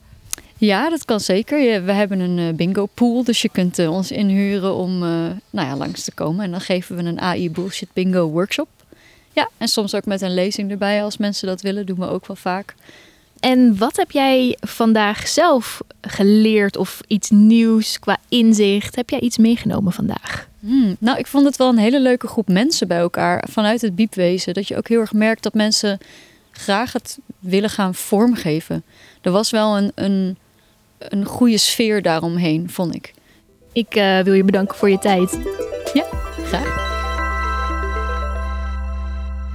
Ja, 0.57 0.89
dat 0.89 1.05
kan 1.05 1.19
zeker. 1.19 1.85
We 1.85 1.91
hebben 1.91 2.19
een 2.19 2.37
uh, 2.37 2.53
bingo 2.53 2.85
pool, 2.93 3.23
dus 3.23 3.41
je 3.41 3.49
kunt 3.49 3.79
uh, 3.79 3.91
ons 3.91 4.11
inhuren 4.11 4.75
om 4.75 4.99
nou 4.99 5.37
ja, 5.67 5.75
langs 5.75 6.03
te 6.03 6.11
komen. 6.11 6.45
En 6.45 6.51
dan 6.51 6.61
geven 6.61 6.95
we 6.95 7.03
een 7.03 7.19
AI 7.19 7.51
bullshit 7.51 7.89
bingo 7.93 8.27
workshop. 8.27 8.67
Ja, 9.33 9.49
en 9.57 9.67
soms 9.67 9.95
ook 9.95 10.05
met 10.05 10.21
een 10.21 10.33
lezing 10.33 10.71
erbij 10.71 11.03
als 11.03 11.17
mensen 11.17 11.47
dat 11.47 11.61
willen, 11.61 11.85
doen 11.85 11.99
we 11.99 12.07
ook 12.07 12.27
wel 12.27 12.35
vaak. 12.35 12.75
En 13.39 13.77
wat 13.77 13.97
heb 13.97 14.11
jij 14.11 14.57
vandaag 14.59 15.27
zelf 15.27 15.81
geleerd 16.01 16.77
of 16.77 17.01
iets 17.07 17.29
nieuws 17.29 17.99
qua 17.99 18.17
inzicht? 18.29 18.95
Heb 18.95 19.09
jij 19.09 19.19
iets 19.19 19.37
meegenomen 19.37 19.93
vandaag? 19.93 20.47
Hmm, 20.59 20.95
nou, 20.99 21.17
ik 21.17 21.27
vond 21.27 21.45
het 21.45 21.57
wel 21.57 21.69
een 21.69 21.77
hele 21.77 21.99
leuke 21.99 22.27
groep 22.27 22.47
mensen 22.47 22.87
bij 22.87 22.99
elkaar 22.99 23.43
vanuit 23.49 23.81
het 23.81 23.95
biepwezen. 23.95 24.53
Dat 24.53 24.67
je 24.67 24.77
ook 24.77 24.87
heel 24.87 24.99
erg 24.99 25.13
merkt 25.13 25.43
dat 25.43 25.53
mensen 25.53 25.99
graag 26.51 26.93
het 26.93 27.19
willen 27.39 27.69
gaan 27.69 27.95
vormgeven. 27.95 28.83
Er 29.21 29.31
was 29.31 29.49
wel 29.49 29.77
een, 29.77 29.91
een, 29.95 30.37
een 30.97 31.25
goede 31.25 31.57
sfeer 31.57 32.01
daaromheen, 32.01 32.69
vond 32.69 32.95
ik. 32.95 33.13
Ik 33.73 33.95
uh, 33.95 34.19
wil 34.19 34.33
je 34.33 34.43
bedanken 34.43 34.77
voor 34.77 34.89
je 34.89 34.99
tijd. 34.99 35.39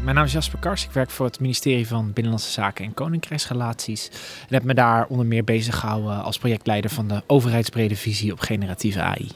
Mijn 0.04 0.16
naam 0.16 0.24
is 0.24 0.32
Jasper 0.32 0.58
Kars. 0.58 0.84
Ik 0.84 0.90
werk 0.90 1.10
voor 1.10 1.26
het 1.26 1.40
ministerie 1.40 1.86
van 1.86 2.12
Binnenlandse 2.12 2.50
Zaken 2.52 2.84
en 2.84 2.94
Koninkrijksrelaties. 2.94 4.10
En 4.48 4.54
heb 4.54 4.62
me 4.62 4.74
daar 4.74 5.06
onder 5.08 5.26
meer 5.26 5.44
bezig 5.44 5.78
gehouden 5.78 6.22
als 6.22 6.38
projectleider 6.38 6.90
van 6.90 7.08
de 7.08 7.22
overheidsbrede 7.26 7.96
visie 7.96 8.32
op 8.32 8.40
generatieve 8.40 9.00
AI. 9.00 9.28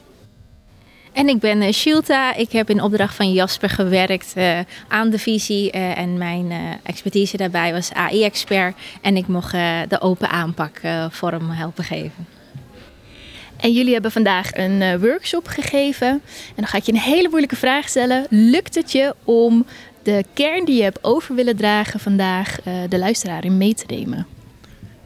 En 1.13 1.27
ik 1.27 1.39
ben 1.39 1.61
uh, 1.61 1.71
Shilta. 1.71 2.35
Ik 2.35 2.51
heb 2.51 2.69
in 2.69 2.81
opdracht 2.81 3.15
van 3.15 3.33
Jasper 3.33 3.69
gewerkt 3.69 4.33
uh, 4.37 4.59
aan 4.87 5.09
de 5.09 5.19
visie. 5.19 5.75
Uh, 5.75 5.97
en 5.97 6.17
mijn 6.17 6.51
expertise 6.83 7.37
daarbij 7.37 7.71
was 7.73 7.93
AI-expert. 7.93 8.75
En 9.01 9.17
ik 9.17 9.27
mocht 9.27 9.51
de 9.87 9.97
open 9.99 10.29
aanpak 10.29 10.81
vorm 11.09 11.49
helpen 11.49 11.83
geven. 11.83 12.27
En 13.57 13.73
jullie 13.73 13.93
hebben 13.93 14.11
vandaag 14.11 14.55
een 14.55 14.99
workshop 14.99 15.47
gegeven. 15.47 16.07
En 16.07 16.55
dan 16.55 16.67
ga 16.67 16.77
ik 16.77 16.83
je 16.83 16.91
een 16.91 16.99
hele 16.99 17.29
moeilijke 17.29 17.55
vraag 17.55 17.89
stellen. 17.89 18.25
Lukt 18.29 18.75
het 18.75 18.91
je 18.91 19.15
om 19.23 19.65
de 20.09 20.25
kern 20.33 20.65
die 20.65 20.75
je 20.75 20.83
hebt 20.83 21.03
over 21.03 21.35
willen 21.35 21.55
dragen 21.55 21.99
vandaag 21.99 22.57
de 22.89 22.99
luisteraar 22.99 23.45
in 23.45 23.57
mee 23.57 23.73
te 23.73 23.83
nemen? 23.87 24.27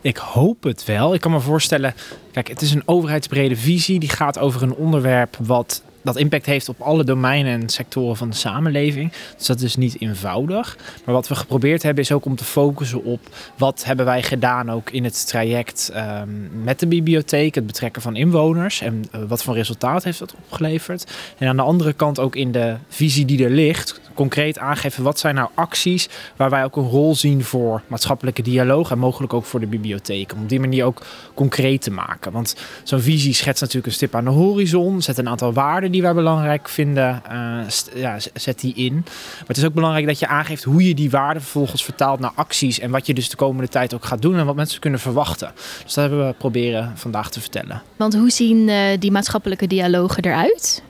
Ik 0.01 0.17
hoop 0.17 0.63
het 0.63 0.85
wel. 0.85 1.13
Ik 1.13 1.21
kan 1.21 1.31
me 1.31 1.39
voorstellen, 1.39 1.93
kijk, 2.31 2.47
het 2.47 2.61
is 2.61 2.73
een 2.73 2.83
overheidsbrede 2.85 3.55
visie. 3.55 3.99
Die 3.99 4.09
gaat 4.09 4.39
over 4.39 4.63
een 4.63 4.75
onderwerp 4.75 5.37
wat 5.39 5.83
dat 6.03 6.15
impact 6.15 6.45
heeft 6.45 6.69
op 6.69 6.81
alle 6.81 7.03
domeinen 7.03 7.61
en 7.61 7.69
sectoren 7.69 8.15
van 8.17 8.29
de 8.29 8.35
samenleving. 8.35 9.11
Dus 9.37 9.47
dat 9.47 9.61
is 9.61 9.75
niet 9.75 10.01
eenvoudig. 10.01 10.77
Maar 11.05 11.15
wat 11.15 11.27
we 11.27 11.35
geprobeerd 11.35 11.83
hebben 11.83 12.03
is 12.03 12.11
ook 12.11 12.25
om 12.25 12.35
te 12.35 12.43
focussen 12.43 13.03
op 13.03 13.19
wat 13.57 13.83
hebben 13.83 14.05
wij 14.05 14.23
gedaan 14.23 14.71
ook 14.71 14.89
in 14.89 15.03
het 15.03 15.27
traject 15.27 15.91
um, 15.95 16.49
met 16.63 16.79
de 16.79 16.87
bibliotheek, 16.87 17.55
het 17.55 17.65
betrekken 17.65 18.01
van 18.01 18.15
inwoners 18.15 18.81
en 18.81 19.03
uh, 19.15 19.21
wat 19.27 19.43
voor 19.43 19.53
resultaat 19.53 20.03
heeft 20.03 20.19
dat 20.19 20.35
opgeleverd. 20.43 21.11
En 21.37 21.47
aan 21.47 21.55
de 21.55 21.61
andere 21.61 21.93
kant 21.93 22.19
ook 22.19 22.35
in 22.35 22.51
de 22.51 22.75
visie 22.89 23.25
die 23.25 23.43
er 23.43 23.49
ligt, 23.49 24.01
concreet 24.13 24.59
aangeven 24.59 25.03
wat 25.03 25.19
zijn 25.19 25.35
nou 25.35 25.49
acties 25.53 26.09
waar 26.35 26.49
wij 26.49 26.63
ook 26.63 26.75
een 26.75 26.89
rol 26.89 27.15
zien 27.15 27.43
voor 27.43 27.81
maatschappelijke 27.87 28.41
dialoog 28.41 28.91
en 28.91 28.99
mogelijk 28.99 29.33
ook 29.33 29.45
voor 29.45 29.59
de 29.59 29.67
bibliotheek. 29.67 30.33
Om 30.33 30.47
die 30.47 30.59
manier 30.59 30.85
ook 30.85 31.01
concreet 31.33 31.81
te 31.81 31.91
maken. 31.91 32.31
Want 32.31 32.55
zo'n 32.83 32.99
visie 32.99 33.33
schetst 33.33 33.61
natuurlijk 33.61 33.87
een 33.87 33.93
stip 33.93 34.15
aan 34.15 34.23
de 34.23 34.29
horizon, 34.29 35.01
zet 35.01 35.17
een 35.17 35.29
aantal 35.29 35.53
waarden 35.53 35.91
die 35.91 36.01
wij 36.01 36.13
belangrijk 36.13 36.69
vinden, 36.69 37.21
uh, 37.31 38.01
ja, 38.01 38.17
zet 38.33 38.59
die 38.59 38.73
in. 38.73 38.93
Maar 38.93 39.47
het 39.47 39.57
is 39.57 39.65
ook 39.65 39.73
belangrijk 39.73 40.05
dat 40.05 40.19
je 40.19 40.27
aangeeft 40.27 40.63
hoe 40.63 40.87
je 40.87 40.93
die 40.93 41.09
waarden 41.09 41.41
vervolgens 41.41 41.83
vertaalt 41.83 42.19
naar 42.19 42.31
acties 42.35 42.79
en 42.79 42.91
wat 42.91 43.05
je 43.05 43.13
dus 43.13 43.29
de 43.29 43.35
komende 43.35 43.69
tijd 43.69 43.93
ook 43.93 44.05
gaat 44.05 44.21
doen 44.21 44.37
en 44.37 44.45
wat 44.45 44.55
mensen 44.55 44.79
kunnen 44.79 44.99
verwachten. 44.99 45.51
Dus 45.83 45.93
dat 45.93 46.09
hebben 46.09 46.27
we 46.27 46.33
proberen 46.33 46.91
vandaag 46.95 47.29
te 47.29 47.39
vertellen. 47.39 47.81
Want 47.95 48.15
hoe 48.15 48.31
zien 48.31 48.67
uh, 48.67 48.77
die 48.99 49.11
maatschappelijke 49.11 49.67
dialogen 49.67 50.23
eruit? 50.23 50.83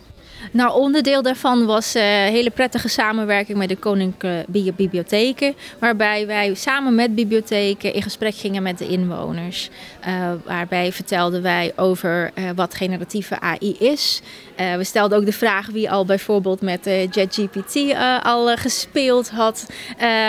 Nou, 0.51 0.73
onderdeel 0.79 1.21
daarvan 1.21 1.65
was 1.65 1.93
een 1.93 2.01
uh, 2.01 2.07
hele 2.07 2.50
prettige 2.50 2.88
samenwerking 2.88 3.57
met 3.57 3.69
de 3.69 3.75
Koninklijke 3.75 4.73
Bibliotheken. 4.75 5.55
Waarbij 5.79 6.27
wij 6.27 6.53
samen 6.53 6.95
met 6.95 7.15
bibliotheken 7.15 7.93
in 7.93 8.01
gesprek 8.01 8.35
gingen 8.35 8.63
met 8.63 8.77
de 8.77 8.88
inwoners. 8.88 9.69
Uh, 10.07 10.31
waarbij 10.45 10.91
vertelden 10.91 11.41
wij 11.41 11.73
over 11.75 12.31
uh, 12.35 12.50
wat 12.55 12.75
generatieve 12.75 13.39
AI 13.39 13.75
is. 13.79 14.21
we 14.55 14.83
stelden 14.83 15.17
ook 15.17 15.25
de 15.25 15.31
vraag 15.31 15.67
wie 15.67 15.91
al 15.91 16.05
bijvoorbeeld 16.05 16.62
met 16.62 16.85
JetGPT 16.85 17.95
al 18.23 18.55
gespeeld 18.55 19.29
had. 19.29 19.69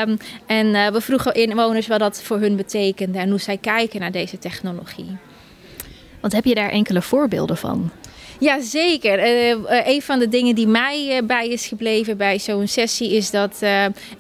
Um, 0.07 0.17
en 0.47 0.93
we 0.93 1.01
vroegen 1.01 1.35
inwoners 1.35 1.87
wat 1.87 1.99
dat 1.99 2.23
voor 2.23 2.39
hun 2.39 2.57
betekende 2.57 3.19
en 3.19 3.31
hoe 3.31 3.41
zij 3.41 3.57
kijken 3.57 4.01
naar 4.01 4.13
deze 4.13 4.39
technologie. 4.39 5.17
Want 6.21 6.33
heb 6.33 6.45
je 6.45 6.55
daar 6.55 6.71
enkele 6.71 7.03
voorbeelden 7.03 7.57
van? 7.57 7.91
Jazeker. 8.39 9.19
Uh, 9.19 9.57
een 9.85 10.03
van 10.03 10.19
de 10.19 10.29
dingen 10.29 10.55
die 10.55 10.67
mij 10.67 11.17
uh, 11.17 11.27
bij 11.27 11.49
is 11.49 11.67
gebleven 11.67 12.17
bij 12.17 12.39
zo'n 12.39 12.69
sessie 12.69 13.13
is 13.13 13.31
dat 13.31 13.59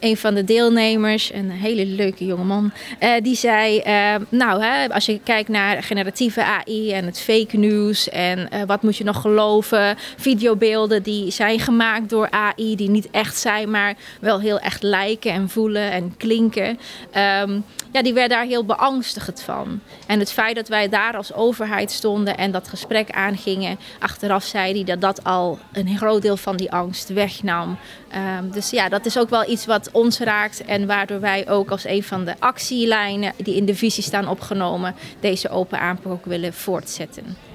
een 0.01 0.17
van 0.17 0.35
de 0.35 0.45
deelnemers, 0.45 1.33
een 1.33 1.51
hele 1.51 1.87
leuke 1.87 2.27
jongeman, 2.27 2.73
die 3.23 3.37
zei: 3.37 3.83
Nou, 4.29 4.63
hè, 4.63 4.89
als 4.89 5.07
je 5.07 5.21
kijkt 5.25 5.49
naar 5.49 5.83
generatieve 5.83 6.45
AI 6.45 6.93
en 6.93 7.05
het 7.05 7.21
fake 7.21 7.57
news 7.57 8.09
en 8.09 8.49
wat 8.67 8.83
moet 8.83 8.97
je 8.97 9.05
nog 9.05 9.21
geloven, 9.21 9.97
videobeelden 10.17 11.03
die 11.03 11.31
zijn 11.31 11.59
gemaakt 11.59 12.09
door 12.09 12.31
AI, 12.31 12.77
die 12.77 12.91
niet 12.91 13.11
echt 13.11 13.37
zijn, 13.37 13.71
maar 13.71 13.95
wel 14.21 14.41
heel 14.41 14.59
echt 14.59 14.83
lijken 14.83 15.33
en 15.33 15.49
voelen 15.49 15.91
en 15.91 16.15
klinken. 16.17 16.79
Um, 17.43 17.65
ja, 17.93 18.03
die 18.03 18.15
werd 18.15 18.31
daar 18.31 18.45
heel 18.45 18.65
beangstigd 18.65 19.43
van. 19.43 19.81
En 20.07 20.19
het 20.19 20.33
feit 20.33 20.57
dat 20.57 20.69
wij 20.69 20.89
daar 20.89 21.17
als 21.17 21.33
overheid 21.33 21.91
stonden 21.91 22.37
en 22.37 22.51
dat 22.51 22.69
gesprek 22.69 23.11
aangingen, 23.11 23.79
achteraf 24.05 24.45
zei 24.45 24.75
hij 24.75 24.85
dat 24.85 25.01
dat 25.01 25.25
al 25.25 25.59
een 25.73 25.97
groot 25.97 26.23
deel 26.23 26.37
van 26.37 26.57
die 26.57 26.73
angst 26.73 27.09
wegnam. 27.09 27.79
Um, 28.39 28.51
dus 28.51 28.71
ja, 28.71 28.89
dat 28.89 29.07
is 29.07 29.19
ook 29.19 29.31
wel 29.31 29.51
iets 29.51 29.67
wat 29.67 29.89
ons 29.93 30.19
raakt 30.19 30.65
en 30.65 30.87
waardoor 30.87 31.21
wij 31.21 31.49
ook 31.49 31.71
als 31.71 31.85
een 31.85 32.03
van 32.03 32.25
de 32.25 32.35
actielijnen 32.39 33.33
die 33.37 33.57
in 33.57 33.65
de 33.65 33.75
visie 33.75 34.03
staan 34.03 34.29
opgenomen, 34.29 34.95
deze 35.21 35.49
open 35.49 35.81
aanpak 35.81 36.25
willen 36.25 36.53
voortzetten 36.53 37.54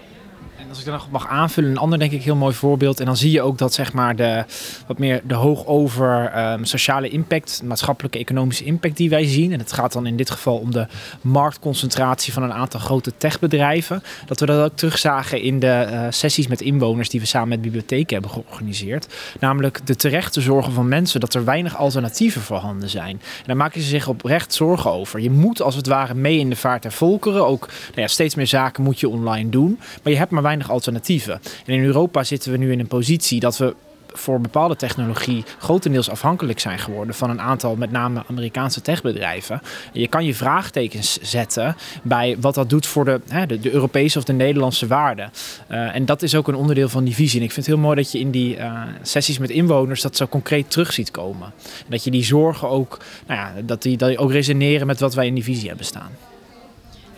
als 0.70 0.80
ik 0.80 0.86
dan 0.86 0.94
nog 0.94 1.12
mag 1.12 1.28
aanvullen, 1.28 1.70
een 1.70 1.78
ander 1.78 2.00
denk 2.00 2.12
ik 2.12 2.24
heel 2.24 2.36
mooi 2.36 2.56
voorbeeld. 2.56 3.00
En 3.00 3.06
dan 3.06 3.18
zie 3.18 3.32
je 3.32 3.42
ook 3.42 3.58
dat 3.58 3.74
zeg 3.74 3.94
maar 3.94 4.16
de 4.16 4.46
wat 4.88 4.98
meer 4.98 5.22
de 5.24 5.34
hoog 5.34 5.66
over 5.66 6.38
um, 6.52 6.66
sociale 6.66 7.10
impact, 7.10 7.62
maatschappelijke 7.64 8.18
economische 8.18 8.64
impact 8.64 8.98
die 8.98 9.10
wij 9.10 9.26
zien. 9.26 9.54
En 9.54 9.60
het 9.60 9.72
gaat 9.72 9.94
dan 9.94 10.06
in 10.06 10.18
dit 10.18 10.30
geval 10.30 10.58
om 10.58 10.72
de 10.72 10.88
marktconcentratie 11.22 12.34
van 12.34 12.44
een 12.44 12.54
aantal 12.54 12.80
grote 12.80 13.12
techbedrijven. 13.18 14.04
Dat 14.26 14.40
we 14.40 14.46
dat 14.46 14.72
ook 14.72 14.78
terugzagen 14.78 15.42
in 15.42 15.60
de 15.60 15.88
uh, 15.92 16.06
sessies 16.10 16.48
met 16.48 16.62
inwoners 16.62 17.10
die 17.10 17.20
we 17.20 17.26
samen 17.26 17.50
met 17.50 17.62
bibliotheken 17.62 18.14
hebben 18.14 18.32
georganiseerd. 18.32 19.08
Namelijk 19.40 19.88
de 19.88 19.96
terechte 19.96 20.42
zorgen 20.42 20.74
van 20.74 20.88
mensen 20.88 21.20
dat 21.20 21.34
er 21.34 21.46
weinig 21.46 21.78
alternatieven 21.78 22.42
voorhanden 22.42 22.90
zijn. 22.90 23.22
En 23.38 23.44
daar 23.46 23.58
maken 23.58 23.82
ze 23.82 23.88
zich 23.88 24.08
oprecht 24.08 24.54
zorgen 24.54 24.92
over. 24.92 25.20
Je 25.20 25.32
moet 25.32 25.62
als 25.62 25.76
het 25.76 25.88
ware 25.88 26.14
mee 26.14 26.40
in 26.40 26.50
de 26.50 26.56
vaart 26.56 26.82
der 26.82 26.92
volkeren. 26.92 27.48
Ook 27.48 27.68
nou 27.68 28.02
ja, 28.02 28.08
steeds 28.08 28.36
meer 28.36 28.48
zaken 28.48 28.84
moet 28.84 29.00
je 29.00 29.10
online 29.10 29.50
doen. 29.50 29.80
Maar 30.04 30.12
je 30.14 30.20
hebt 30.20 30.32
maar 30.32 30.42
weinig 30.42 30.59
weinig 30.60 30.72
alternatieven. 30.72 31.42
En 31.66 31.74
in 31.74 31.84
Europa 31.84 32.24
zitten 32.24 32.52
we 32.52 32.58
nu 32.58 32.72
in 32.72 32.80
een 32.80 32.88
positie 32.88 33.40
dat 33.40 33.58
we 33.58 33.76
voor 34.14 34.42
bepaalde 34.42 34.76
technologie 34.76 35.44
grotendeels 35.60 36.10
afhankelijk 36.10 36.60
zijn 36.60 36.80
geworden 36.80 37.16
van 37.16 37.30
een 37.30 37.42
aantal, 37.42 37.76
met 37.76 37.92
name 37.92 38.24
Amerikaanse 38.28 38.82
techbedrijven. 38.82 39.62
Je 39.94 40.08
kan 40.08 40.26
je 40.26 40.36
vraagtekens 40.36 41.18
zetten 41.22 41.76
bij 42.04 42.38
wat 42.40 42.56
dat 42.56 42.70
doet 42.70 42.86
voor 42.86 43.06
de, 43.06 43.22
hè, 43.28 43.46
de, 43.46 43.74
Europese 43.74 44.18
of 44.18 44.24
de 44.24 44.34
Nederlandse 44.34 44.88
waarden. 44.88 45.32
Uh, 45.72 45.96
en 45.96 46.06
dat 46.06 46.22
is 46.22 46.36
ook 46.36 46.48
een 46.48 46.56
onderdeel 46.56 46.90
van 46.90 47.04
die 47.04 47.16
visie. 47.16 47.40
En 47.40 47.46
ik 47.46 47.52
vind 47.52 47.66
het 47.66 47.76
heel 47.76 47.84
mooi 47.84 47.96
dat 47.96 48.12
je 48.12 48.20
in 48.20 48.32
die 48.32 48.58
uh, 48.58 48.82
sessies 49.02 49.38
met 49.38 49.50
inwoners 49.50 50.02
dat 50.02 50.16
zo 50.16 50.28
concreet 50.28 50.72
terug 50.72 50.94
ziet 50.94 51.12
komen. 51.12 51.54
En 51.64 51.90
dat 51.90 52.04
je 52.04 52.12
die 52.12 52.24
zorgen 52.24 52.70
ook, 52.70 52.98
nou 53.28 53.40
ja, 53.40 53.62
dat 53.62 53.82
die, 53.82 53.98
dat 53.98 54.10
die 54.10 54.18
ook 54.18 54.32
resoneren 54.32 54.88
met 54.88 55.00
wat 55.00 55.14
wij 55.14 55.28
in 55.28 55.34
die 55.34 55.44
visie 55.44 55.68
hebben 55.68 55.86
staan. 55.86 56.29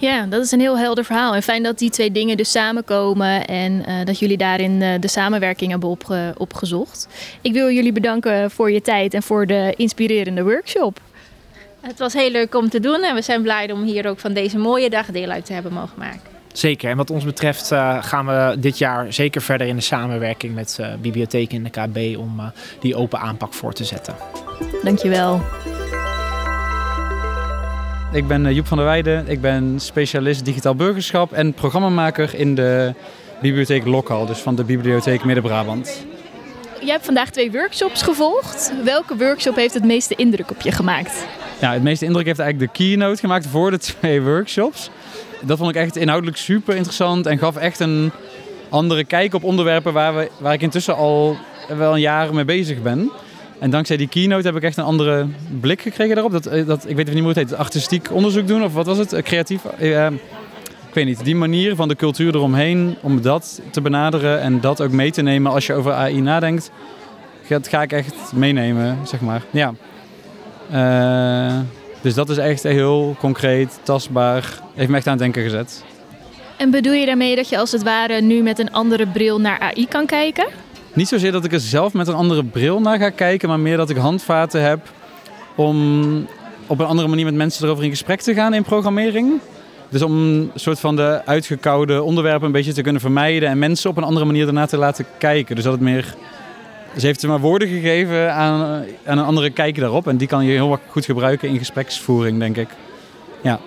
Ja, 0.01 0.25
dat 0.25 0.43
is 0.43 0.51
een 0.51 0.59
heel 0.59 0.77
helder 0.77 1.05
verhaal. 1.05 1.35
En 1.35 1.43
fijn 1.43 1.63
dat 1.63 1.79
die 1.79 1.89
twee 1.89 2.11
dingen 2.11 2.37
dus 2.37 2.51
samenkomen 2.51 3.47
en 3.47 3.71
uh, 3.71 4.05
dat 4.05 4.19
jullie 4.19 4.37
daarin 4.37 4.81
uh, 4.81 4.93
de 4.99 5.07
samenwerking 5.07 5.71
hebben 5.71 5.89
opge 5.89 6.33
opgezocht. 6.37 7.07
Ik 7.41 7.53
wil 7.53 7.71
jullie 7.71 7.91
bedanken 7.91 8.51
voor 8.51 8.71
je 8.71 8.81
tijd 8.81 9.13
en 9.13 9.23
voor 9.23 9.45
de 9.45 9.73
inspirerende 9.77 10.43
workshop. 10.43 10.99
Het 11.81 11.99
was 11.99 12.13
heel 12.13 12.31
leuk 12.31 12.55
om 12.55 12.69
te 12.69 12.79
doen 12.79 13.03
en 13.03 13.15
we 13.15 13.21
zijn 13.21 13.41
blij 13.41 13.71
om 13.71 13.83
hier 13.83 14.07
ook 14.07 14.19
van 14.19 14.33
deze 14.33 14.57
mooie 14.57 14.89
dag 14.89 15.05
deel 15.05 15.29
uit 15.29 15.45
te 15.45 15.53
hebben 15.53 15.73
mogen 15.73 15.99
maken. 15.99 16.21
Zeker. 16.53 16.89
En 16.89 16.97
wat 16.97 17.09
ons 17.09 17.23
betreft 17.23 17.71
uh, 17.71 18.03
gaan 18.03 18.25
we 18.25 18.55
dit 18.59 18.77
jaar 18.77 19.13
zeker 19.13 19.41
verder 19.41 19.67
in 19.67 19.75
de 19.75 19.81
samenwerking 19.81 20.55
met 20.55 20.77
uh, 20.81 20.87
bibliotheken 21.01 21.55
in 21.55 21.63
de 21.63 21.69
KB 21.69 22.19
om 22.19 22.39
uh, 22.39 22.45
die 22.79 22.95
open 22.95 23.19
aanpak 23.19 23.53
voor 23.53 23.73
te 23.73 23.83
zetten. 23.83 24.15
Dankjewel. 24.83 25.41
Ik 28.13 28.27
ben 28.27 28.53
Joep 28.53 28.67
van 28.67 28.77
der 28.77 28.85
Weijden. 28.85 29.27
Ik 29.27 29.41
ben 29.41 29.79
specialist 29.79 30.45
digitaal 30.45 30.75
burgerschap 30.75 31.31
en 31.31 31.53
programmamaker 31.53 32.35
in 32.35 32.55
de 32.55 32.93
bibliotheek 33.41 33.85
Lokhal, 33.85 34.25
dus 34.25 34.39
van 34.39 34.55
de 34.55 34.63
bibliotheek 34.63 35.23
Midden-Brabant. 35.23 36.05
Jij 36.79 36.91
hebt 36.91 37.05
vandaag 37.05 37.29
twee 37.29 37.51
workshops 37.51 38.01
gevolgd. 38.01 38.73
Welke 38.83 39.17
workshop 39.17 39.55
heeft 39.55 39.73
het 39.73 39.83
meeste 39.83 40.15
indruk 40.15 40.51
op 40.51 40.61
je 40.61 40.71
gemaakt? 40.71 41.25
Ja, 41.61 41.73
het 41.73 41.83
meeste 41.83 42.05
indruk 42.05 42.25
heeft 42.25 42.39
eigenlijk 42.39 42.73
de 42.73 42.83
keynote 42.83 43.19
gemaakt 43.19 43.47
voor 43.47 43.71
de 43.71 43.77
twee 43.99 44.21
workshops. 44.21 44.89
Dat 45.41 45.57
vond 45.57 45.69
ik 45.69 45.75
echt 45.75 45.95
inhoudelijk 45.95 46.37
super 46.37 46.75
interessant 46.75 47.25
en 47.25 47.37
gaf 47.37 47.55
echt 47.55 47.79
een 47.79 48.11
andere 48.69 49.03
kijk 49.03 49.33
op 49.33 49.43
onderwerpen 49.43 49.93
waar, 49.93 50.15
we, 50.15 50.29
waar 50.39 50.53
ik 50.53 50.61
intussen 50.61 50.95
al 50.95 51.37
wel 51.67 51.93
een 51.93 51.99
jaar 51.99 52.33
mee 52.33 52.45
bezig 52.45 52.81
ben. 52.81 53.11
En 53.61 53.69
dankzij 53.69 53.97
die 53.97 54.07
keynote 54.07 54.47
heb 54.47 54.55
ik 54.55 54.63
echt 54.63 54.77
een 54.77 54.83
andere 54.83 55.27
blik 55.59 55.81
gekregen 55.81 56.15
daarop. 56.15 56.31
Dat, 56.31 56.67
dat, 56.67 56.89
ik 56.89 56.95
weet 56.95 57.13
niet 57.13 57.19
hoe 57.19 57.27
het 57.27 57.35
heet, 57.35 57.53
artistiek 57.55 58.11
onderzoek 58.11 58.47
doen 58.47 58.63
of 58.63 58.73
wat 58.73 58.85
was 58.85 58.97
het? 58.97 59.21
Creatief? 59.21 59.61
Uh, 59.81 60.05
ik 60.87 60.93
weet 60.93 61.05
niet. 61.05 61.23
Die 61.23 61.35
manier 61.35 61.75
van 61.75 61.87
de 61.87 61.95
cultuur 61.95 62.35
eromheen, 62.35 62.95
om 63.01 63.21
dat 63.21 63.61
te 63.71 63.81
benaderen 63.81 64.41
en 64.41 64.61
dat 64.61 64.81
ook 64.81 64.91
mee 64.91 65.11
te 65.11 65.21
nemen 65.21 65.51
als 65.51 65.65
je 65.65 65.73
over 65.73 65.93
AI 65.93 66.21
nadenkt, 66.21 66.71
dat 67.47 67.67
ga 67.67 67.81
ik 67.81 67.91
echt 67.91 68.31
meenemen, 68.35 68.97
zeg 69.03 69.21
maar. 69.21 69.41
Ja. 69.51 69.73
Dus 72.01 72.13
dat 72.13 72.29
is 72.29 72.37
echt 72.37 72.63
heel 72.63 73.15
concreet, 73.19 73.79
tastbaar. 73.83 74.59
Heeft 74.73 74.89
me 74.89 74.97
echt 74.97 75.07
aan 75.07 75.13
het 75.13 75.21
denken 75.21 75.43
gezet. 75.43 75.83
En 76.57 76.71
bedoel 76.71 76.93
je 76.93 77.05
daarmee 77.05 77.35
dat 77.35 77.49
je 77.49 77.57
als 77.57 77.71
het 77.71 77.83
ware 77.83 78.21
nu 78.21 78.41
met 78.41 78.59
een 78.59 78.71
andere 78.71 79.07
bril 79.07 79.39
naar 79.39 79.59
AI 79.59 79.87
kan 79.87 80.05
kijken? 80.05 80.45
Niet 80.93 81.07
zozeer 81.07 81.31
dat 81.31 81.45
ik 81.45 81.53
er 81.53 81.59
zelf 81.59 81.93
met 81.93 82.07
een 82.07 82.13
andere 82.13 82.43
bril 82.43 82.79
naar 82.79 82.99
ga 82.99 83.09
kijken, 83.09 83.49
maar 83.49 83.59
meer 83.59 83.77
dat 83.77 83.89
ik 83.89 83.97
handvaten 83.97 84.63
heb 84.63 84.79
om 85.55 86.27
op 86.67 86.79
een 86.79 86.85
andere 86.85 87.07
manier 87.07 87.25
met 87.25 87.33
mensen 87.33 87.65
erover 87.65 87.83
in 87.83 87.89
gesprek 87.89 88.21
te 88.21 88.33
gaan 88.33 88.53
in 88.53 88.63
programmering. 88.63 89.39
Dus 89.89 90.01
om 90.01 90.17
een 90.17 90.51
soort 90.55 90.79
van 90.79 90.95
de 90.95 91.21
uitgekoude 91.25 92.03
onderwerpen 92.03 92.45
een 92.45 92.51
beetje 92.51 92.73
te 92.73 92.81
kunnen 92.81 93.01
vermijden 93.01 93.49
en 93.49 93.59
mensen 93.59 93.89
op 93.89 93.97
een 93.97 94.03
andere 94.03 94.25
manier 94.25 94.47
ernaar 94.47 94.67
te 94.67 94.77
laten 94.77 95.05
kijken. 95.17 95.55
Dus 95.55 95.63
dat 95.63 95.73
het 95.73 95.81
meer. 95.81 96.15
Ze 96.97 97.05
heeft 97.05 97.19
ze 97.19 97.27
maar 97.27 97.39
woorden 97.39 97.67
gegeven 97.67 98.33
aan, 98.33 98.85
aan 99.05 99.17
een 99.17 99.25
andere 99.25 99.49
kijk 99.49 99.79
daarop. 99.79 100.07
En 100.07 100.17
die 100.17 100.27
kan 100.27 100.45
je 100.45 100.51
heel 100.51 100.79
goed 100.87 101.05
gebruiken 101.05 101.49
in 101.49 101.57
gespreksvoering, 101.57 102.39
denk 102.39 102.57
ik. 102.57 102.69
Ja. 103.41 103.59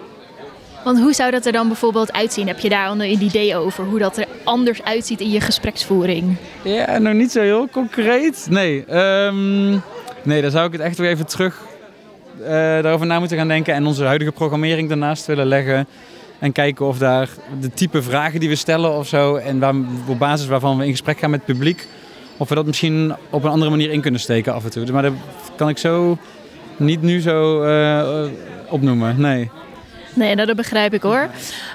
Want 0.84 0.98
hoe 0.98 1.12
zou 1.12 1.30
dat 1.30 1.46
er 1.46 1.52
dan 1.52 1.66
bijvoorbeeld 1.66 2.12
uitzien? 2.12 2.46
Heb 2.46 2.58
je 2.58 2.68
daar 2.68 2.90
een 2.90 3.22
idee 3.22 3.56
over 3.56 3.84
hoe 3.84 3.98
dat 3.98 4.16
er 4.16 4.26
anders 4.44 4.82
uitziet 4.82 5.20
in 5.20 5.30
je 5.30 5.40
gespreksvoering? 5.40 6.36
Ja, 6.62 6.98
nog 6.98 7.14
niet 7.14 7.32
zo 7.32 7.40
heel 7.40 7.68
concreet. 7.68 8.46
Nee, 8.50 8.96
um, 8.96 9.82
nee 10.22 10.42
daar 10.42 10.50
zou 10.50 10.66
ik 10.66 10.72
het 10.72 10.80
echt 10.80 10.98
weer 10.98 11.10
even 11.10 11.26
terug 11.26 11.60
uh, 12.40 12.48
daarover 12.48 13.06
na 13.06 13.18
moeten 13.18 13.36
gaan 13.36 13.48
denken. 13.48 13.74
En 13.74 13.86
onze 13.86 14.04
huidige 14.04 14.32
programmering 14.32 14.88
daarnaast 14.88 15.26
willen 15.26 15.46
leggen. 15.46 15.86
En 16.38 16.52
kijken 16.52 16.86
of 16.86 16.98
daar 16.98 17.28
de 17.60 17.70
type 17.70 18.02
vragen 18.02 18.40
die 18.40 18.48
we 18.48 18.54
stellen 18.54 18.92
of 18.92 19.06
zo. 19.06 19.34
En 19.34 19.58
waar, 19.58 19.74
op 20.06 20.18
basis 20.18 20.46
waarvan 20.46 20.78
we 20.78 20.84
in 20.84 20.90
gesprek 20.90 21.18
gaan 21.18 21.30
met 21.30 21.42
het 21.46 21.56
publiek. 21.56 21.86
Of 22.36 22.48
we 22.48 22.54
dat 22.54 22.66
misschien 22.66 23.14
op 23.30 23.44
een 23.44 23.50
andere 23.50 23.70
manier 23.70 23.90
in 23.90 24.00
kunnen 24.00 24.20
steken 24.20 24.54
af 24.54 24.64
en 24.64 24.70
toe. 24.70 24.92
Maar 24.92 25.02
dat 25.02 25.12
kan 25.56 25.68
ik 25.68 25.78
zo 25.78 26.18
niet 26.76 27.02
nu 27.02 27.20
zo 27.20 27.64
uh, 27.64 28.24
opnoemen. 28.68 29.20
Nee. 29.20 29.50
Nee, 30.14 30.36
dat 30.36 30.56
begrijp 30.56 30.94
ik 30.94 31.02
hoor. 31.02 31.28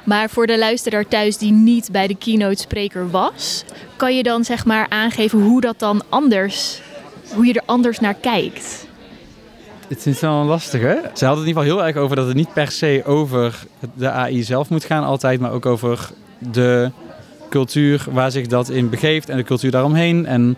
Maar 0.04 0.30
voor 0.30 0.48
de 0.48 0.58
luisteraar 0.58 1.08
thuis 1.08 1.38
die 1.38 1.52
niet 1.52 1.90
bij 1.92 2.08
de 2.08 2.16
keynote 2.16 2.62
spreker 2.62 3.10
was, 3.10 3.64
kan 3.96 4.16
je 4.16 4.24
dan 4.24 4.44
zeg 4.44 4.66
maar 4.66 4.86
aangeven 4.90 5.42
hoe 5.42 5.62
dat 5.62 5.80
dan 5.80 6.02
anders, 6.10 6.82
hoe 7.34 7.46
je 7.46 7.54
er 7.54 7.64
anders 7.66 8.00
naar 8.00 8.14
kijkt? 8.14 8.88
Het 9.88 10.06
is 10.06 10.20
wel 10.20 10.44
lastig 10.44 10.82
hè? 10.82 10.96
Ze 11.14 11.26
hadden 11.26 11.30
het 11.30 11.40
in 11.40 11.48
ieder 11.48 11.64
geval 11.64 11.78
heel 11.78 11.86
erg 11.88 11.96
over 11.96 12.16
dat 12.16 12.28
het 12.28 12.36
niet 12.36 12.54
per 12.54 12.72
se 12.72 13.02
over 13.06 13.60
de 13.94 14.10
AI 14.10 14.44
zelf 14.44 14.70
moet 14.70 14.84
gaan 14.84 15.04
altijd, 15.04 15.40
maar 15.40 15.52
ook 15.52 15.66
over 15.66 16.10
de 16.38 16.92
cultuur 17.50 18.06
waar 18.12 18.32
zich 18.32 18.48
dat 18.48 18.70
in 18.70 18.90
begeeft 18.90 19.30
en 19.30 19.38
de 19.38 19.44
cultuur 19.44 19.72
daaromheen 19.72 20.26
en 20.26 20.58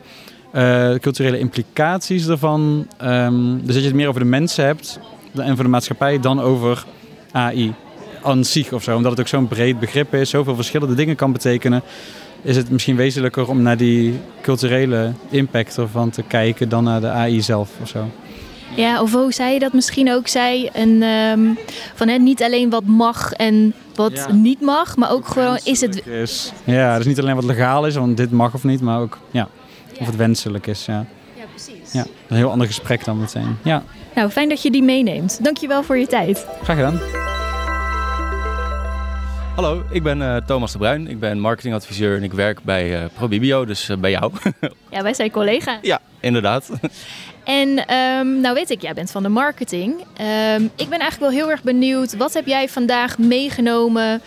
de 0.52 0.98
culturele 1.02 1.40
implicaties 1.40 2.28
ervan. 2.28 2.88
Um, 3.04 3.58
dus 3.58 3.74
dat 3.74 3.84
je 3.84 3.88
het 3.90 3.96
meer 3.96 4.08
over 4.08 4.22
de 4.22 4.28
mensen 4.28 4.66
hebt 4.66 5.00
en 5.36 5.56
voor 5.56 5.64
de 5.64 5.70
maatschappij 5.70 6.20
dan 6.20 6.42
over 6.42 6.86
AI 7.32 7.74
aan 8.24 8.46
zich 8.46 8.74
of 8.74 8.84
zo. 8.84 8.96
Omdat 8.96 9.12
het 9.12 9.20
ook 9.20 9.28
zo'n 9.28 9.48
breed 9.48 9.80
begrip 9.80 10.14
is, 10.14 10.30
zoveel 10.30 10.56
verschillende 10.56 10.96
dingen 10.96 11.16
kan 11.16 11.32
betekenen. 11.32 11.82
Is 12.42 12.56
het 12.56 12.70
misschien 12.70 12.96
wezenlijker 12.96 13.50
om 13.50 13.62
naar 13.62 13.78
die 13.78 14.20
culturele 14.42 15.14
impact 15.30 15.78
ervan 15.78 16.10
te 16.10 16.24
kijken 16.24 16.70
dan 16.70 16.84
naar 16.84 17.02
de 17.02 17.08
AI 17.08 17.42
zelf 17.42 17.70
of 17.82 17.88
zo. 17.88 18.10
Ja, 18.76 19.02
of 19.02 19.14
hoe 19.14 19.34
zei 19.34 19.54
je 19.54 19.60
dat 19.60 19.74
misschien 19.74 20.12
ook 20.12 20.28
zei? 20.28 20.70
Een, 20.74 21.04
um, 21.04 21.58
van 21.96 22.08
hè, 22.08 22.18
niet 22.18 22.44
alleen 22.44 22.70
wat 22.70 22.84
mag 22.84 23.32
en 23.32 23.74
wat 23.96 24.14
ja. 24.14 24.32
niet 24.32 24.62
mag, 24.62 24.98
maar 24.98 25.12
ook 25.12 25.28
gewoon 25.28 25.60
is 25.64 25.82
het. 25.82 26.08
Is. 26.08 26.52
Ja, 26.64 26.98
dus 26.98 27.06
niet 27.06 27.20
alleen 27.20 27.36
wat 27.36 27.44
legaal 27.44 27.86
is, 27.86 27.96
want 27.96 28.18
dit 28.18 28.32
mag 28.32 28.54
of 28.54 28.64
niet, 28.64 28.82
maar 28.82 29.00
ook 29.00 29.18
ja, 29.32 29.48
of 30.00 30.06
het 30.06 30.16
wenselijk 30.16 30.68
is. 30.68 30.86
Ja. 30.86 31.06
Ja, 31.92 32.06
een 32.28 32.36
heel 32.36 32.52
ander 32.52 32.68
gesprek 32.68 33.06
dan 33.06 33.20
meteen. 33.20 33.58
Ja. 33.64 33.84
Nou, 34.16 34.30
fijn 34.30 34.50
dat 34.50 34.62
je 34.62 34.72
die 34.72 34.84
meeneemt. 34.84 35.44
Dankjewel 35.44 35.84
voor 35.84 35.98
je 35.98 36.08
tijd. 36.08 36.48
Graag 36.64 36.76
gedaan. 36.76 37.00
Hallo, 39.56 39.84
ik 39.92 40.04
ben 40.04 40.18
uh, 40.18 40.36
Thomas 40.36 40.72
de 40.72 40.78
Bruin. 40.78 41.08
Ik 41.08 41.20
ben 41.20 41.40
marketingadviseur 41.40 42.18
en 42.18 42.24
ik 42.24 42.34
werk 42.34 42.64
bij 42.64 43.02
uh, 43.02 43.06
ProBibio, 43.16 43.66
dus 43.66 43.90
uh, 43.90 43.98
bij 43.98 44.12
jou. 44.12 44.32
ja, 44.92 45.04
wij 45.04 45.14
zijn 45.14 45.32
collega's. 45.32 45.78
Ja, 45.82 46.00
inderdaad. 46.20 46.70
En 47.44 47.68
um, 47.96 48.42
nou 48.42 48.54
weet 48.54 48.70
ik, 48.70 48.82
jij 48.82 48.94
bent 48.94 49.12
van 49.12 49.24
de 49.24 49.30
marketing. 49.30 49.94
Um, 50.00 50.72
ik 50.76 50.90
ben 50.90 51.00
eigenlijk 51.00 51.20
wel 51.20 51.30
heel 51.30 51.50
erg 51.50 51.64
benieuwd, 51.64 52.18
wat 52.18 52.34
heb 52.34 52.46
jij 52.46 52.70
vandaag 52.70 53.18
meegenomen 53.18 54.22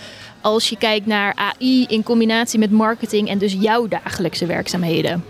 als 0.45 0.69
je 0.69 0.77
kijkt 0.77 1.07
naar 1.07 1.35
AI 1.35 1.85
in 1.89 2.03
combinatie 2.03 2.59
met 2.59 2.71
marketing 2.71 3.29
en 3.29 3.39
dus 3.39 3.57
jouw 3.61 3.89
dagelijkse 3.89 4.47
werkzaamheden? 4.47 5.25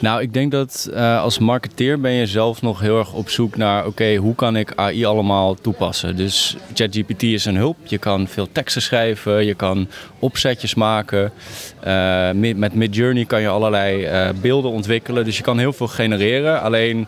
Nou, 0.00 0.22
ik 0.22 0.32
denk 0.32 0.50
dat 0.50 0.90
uh, 0.92 1.22
als 1.22 1.38
marketeer 1.38 2.00
ben 2.00 2.12
je 2.12 2.26
zelf 2.26 2.62
nog 2.62 2.80
heel 2.80 2.98
erg 2.98 3.12
op 3.12 3.30
zoek 3.30 3.56
naar, 3.56 3.86
oké, 3.86 4.14
hoe 4.14 4.34
kan 4.34 4.56
ik 4.56 4.72
AI 4.74 5.04
allemaal 5.04 5.54
toepassen? 5.54 6.16
Dus 6.16 6.56
ChatGPT 6.74 7.22
is 7.22 7.44
een 7.44 7.56
hulp. 7.56 7.76
Je 7.82 7.98
kan 7.98 8.28
veel 8.28 8.48
teksten 8.52 8.82
schrijven, 8.82 9.44
je 9.44 9.54
kan 9.54 9.88
opzetjes 10.18 10.74
maken. 10.74 11.32
Uh, 11.86 12.30
met 12.32 12.74
Midjourney 12.74 13.24
kan 13.24 13.40
je 13.40 13.48
allerlei 13.48 14.06
uh, 14.06 14.28
beelden 14.40 14.70
ontwikkelen, 14.70 15.24
dus 15.24 15.36
je 15.36 15.42
kan 15.42 15.58
heel 15.58 15.72
veel 15.72 15.88
genereren. 15.88 16.60
Alleen 16.60 17.06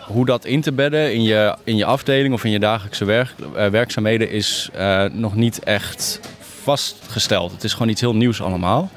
hoe 0.00 0.26
dat 0.26 0.44
in 0.44 0.60
te 0.60 0.72
bedden 0.72 1.12
in 1.14 1.22
je, 1.22 1.56
in 1.64 1.76
je 1.76 1.84
afdeling 1.84 2.34
of 2.34 2.44
in 2.44 2.50
je 2.50 2.58
dagelijkse 2.58 3.04
werk, 3.04 3.34
werkzaamheden 3.70 4.30
is 4.30 4.70
nog 5.12 5.34
niet 5.34 5.58
echt 5.58 6.20
vastgesteld. 6.64 7.52
Het 7.52 7.64
is 7.64 7.72
gewoon 7.72 7.88
iets 7.88 8.00
heel 8.00 8.14
nieuws 8.14 8.42
allemaal. 8.42 8.90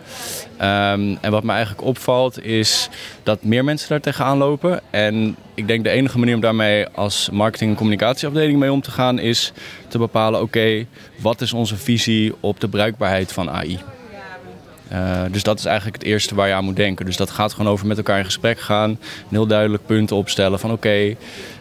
Um, 0.56 1.18
en 1.22 1.32
wat 1.32 1.44
me 1.44 1.52
eigenlijk 1.52 1.88
opvalt 1.88 2.44
is 2.44 2.90
dat 3.24 3.44
meer 3.44 3.64
mensen 3.64 3.90
daar 3.90 4.02
tegenaan 4.02 4.38
lopen. 4.38 4.82
En 4.90 5.36
ik 5.54 5.68
denk 5.68 5.84
de 5.84 5.90
enige 5.90 6.20
manier 6.20 6.36
om 6.36 6.42
daarmee 6.42 6.88
als 6.88 7.30
marketing- 7.30 7.70
en 7.70 7.78
communicatieafdeling 7.78 8.60
mee 8.60 8.72
om 8.72 8.82
te 8.82 8.92
gaan 8.92 9.20
is 9.20 9.52
te 9.88 9.98
bepalen: 9.98 10.42
oké, 10.42 10.86
wat 11.22 11.42
is 11.42 11.54
onze 11.54 11.78
visie 11.78 12.34
op 12.40 12.60
de 12.60 12.68
bruikbaarheid 12.68 13.32
van 13.32 13.50
AI? 13.50 13.80
Uh, 14.92 15.22
dus 15.32 15.44
dat 15.44 15.60
is 15.60 15.66
eigenlijk 15.66 15.98
het 15.98 16.06
eerste 16.06 16.36
waar 16.36 16.48
je 16.48 16.54
aan 16.54 16.64
moet 16.64 16.76
denken. 16.76 17.06
Dus 17.06 17.18
dat 17.18 17.30
gaat 17.30 17.54
gewoon 17.54 17.72
over 17.72 17.88
met 17.88 17.98
elkaar 17.98 18.18
in 18.18 18.26
gesprek 18.26 18.60
gaan. 18.60 18.90
Een 18.90 18.98
heel 19.30 19.48
duidelijk 19.48 19.86
punten 19.86 20.16
opstellen 20.16 20.60
van 20.60 20.72
oké, 20.72 21.16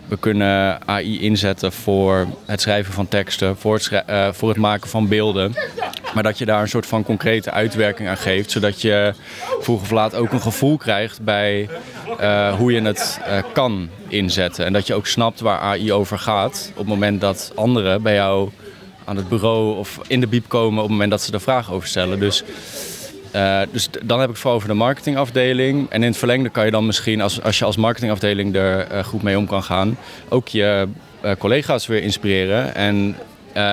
we 0.09 0.17
kunnen 0.17 0.87
AI 0.89 1.21
inzetten 1.21 1.73
voor 1.73 2.27
het 2.45 2.61
schrijven 2.61 2.93
van 2.93 3.09
teksten, 3.09 3.57
voor 3.57 3.75
het, 3.75 3.91
uh, 4.11 4.29
voor 4.33 4.49
het 4.49 4.59
maken 4.59 4.89
van 4.89 5.09
beelden. 5.09 5.55
Maar 6.15 6.23
dat 6.23 6.39
je 6.39 6.45
daar 6.45 6.61
een 6.61 6.69
soort 6.69 6.87
van 6.87 7.05
concrete 7.05 7.51
uitwerking 7.51 8.09
aan 8.09 8.17
geeft. 8.17 8.51
Zodat 8.51 8.81
je 8.81 9.15
vroeg 9.61 9.81
of 9.81 9.91
laat 9.91 10.15
ook 10.15 10.33
een 10.33 10.41
gevoel 10.41 10.77
krijgt 10.77 11.23
bij 11.23 11.69
eh, 12.19 12.55
hoe 12.55 12.73
je 12.73 12.83
het 12.83 13.21
eh, 13.25 13.39
kan 13.53 13.89
inzetten. 14.09 14.65
En 14.65 14.73
dat 14.73 14.87
je 14.87 14.95
ook 14.95 15.07
snapt 15.07 15.41
waar 15.41 15.59
AI 15.59 15.93
over 15.93 16.19
gaat. 16.19 16.69
Op 16.71 16.79
het 16.79 16.87
moment 16.87 17.21
dat 17.21 17.53
anderen 17.55 18.03
bij 18.03 18.15
jou 18.15 18.51
aan 19.05 19.17
het 19.17 19.29
bureau 19.29 19.77
of 19.77 20.01
in 20.07 20.21
de 20.21 20.27
biep 20.27 20.49
komen 20.49 20.77
op 20.77 20.83
het 20.83 20.91
moment 20.91 21.11
dat 21.11 21.23
ze 21.23 21.33
er 21.33 21.41
vragen 21.41 21.75
over 21.75 21.89
stellen. 21.89 22.21
Dus, 22.21 22.45
uh, 23.37 23.61
dus 23.73 23.89
dan 24.03 24.19
heb 24.21 24.29
ik 24.29 24.33
het 24.33 24.39
vooral 24.39 24.57
over 24.57 24.69
de 24.69 24.75
marketingafdeling. 24.75 25.91
En 25.91 26.03
in 26.03 26.09
het 26.09 26.19
verlengde 26.19 26.49
kan 26.49 26.65
je 26.65 26.71
dan 26.71 26.87
misschien, 26.87 27.21
als, 27.21 27.43
als 27.43 27.59
je 27.59 27.65
als 27.65 27.77
marketingafdeling 27.77 28.55
er 28.55 28.93
uh, 28.93 29.05
goed 29.05 29.23
mee 29.23 29.39
om 29.39 29.47
kan 29.47 29.63
gaan, 29.63 29.99
ook 30.29 30.49
je 30.49 30.89
uh, 31.25 31.31
collega's 31.39 31.87
weer 31.87 32.03
inspireren. 32.03 32.75
En 32.75 33.17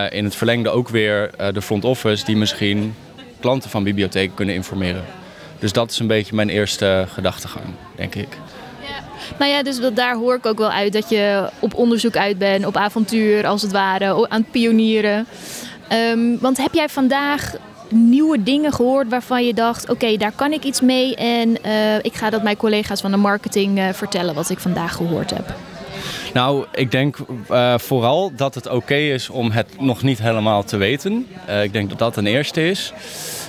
in 0.09 0.23
het 0.23 0.35
verlengde 0.35 0.69
ook 0.69 0.89
weer 0.89 1.29
de 1.53 1.61
front 1.61 1.85
office 1.85 2.25
die 2.25 2.37
misschien 2.37 2.95
klanten 3.39 3.69
van 3.69 3.83
bibliotheken 3.83 4.35
kunnen 4.35 4.55
informeren. 4.55 5.03
Dus 5.59 5.71
dat 5.71 5.91
is 5.91 5.99
een 5.99 6.07
beetje 6.07 6.35
mijn 6.35 6.49
eerste 6.49 7.05
gedachtegang, 7.13 7.65
denk 7.95 8.15
ik. 8.15 8.27
Nou 9.39 9.51
ja, 9.51 9.63
dus 9.63 9.79
daar 9.93 10.15
hoor 10.15 10.35
ik 10.35 10.45
ook 10.45 10.57
wel 10.57 10.71
uit 10.71 10.93
dat 10.93 11.09
je 11.09 11.49
op 11.59 11.73
onderzoek 11.73 12.17
uit 12.17 12.37
bent, 12.37 12.65
op 12.65 12.77
avontuur 12.77 13.45
als 13.45 13.61
het 13.61 13.71
ware, 13.71 14.29
aan 14.29 14.41
het 14.41 14.51
pionieren. 14.51 15.27
Um, 16.11 16.39
want 16.39 16.57
heb 16.57 16.73
jij 16.73 16.89
vandaag 16.89 17.55
nieuwe 17.93 18.43
dingen 18.43 18.73
gehoord 18.73 19.09
waarvan 19.09 19.45
je 19.45 19.53
dacht: 19.53 19.89
oké, 19.89 20.17
daar 20.17 20.31
kan 20.35 20.51
ik 20.51 20.63
iets 20.63 20.81
mee 20.81 21.15
en 21.15 21.57
uh, 21.65 21.95
ik 21.95 22.13
ga 22.13 22.29
dat 22.29 22.43
mijn 22.43 22.57
collega's 22.57 23.01
van 23.01 23.11
de 23.11 23.17
marketing 23.17 23.79
uh, 23.79 23.89
vertellen 23.93 24.35
wat 24.35 24.49
ik 24.49 24.59
vandaag 24.59 24.95
gehoord 24.95 25.29
heb? 25.29 25.53
Nou, 26.33 26.65
ik 26.73 26.91
denk 26.91 27.17
uh, 27.51 27.77
vooral 27.77 28.31
dat 28.35 28.55
het 28.55 28.69
oké 28.69 28.95
is 28.95 29.29
om 29.29 29.51
het 29.51 29.67
nog 29.79 30.03
niet 30.03 30.19
helemaal 30.19 30.63
te 30.63 30.77
weten. 30.77 31.27
ik 31.63 31.73
denk 31.73 31.89
dat 31.89 31.99
dat 31.99 32.17
een 32.17 32.25
eerste 32.25 32.69
is. 32.69 32.93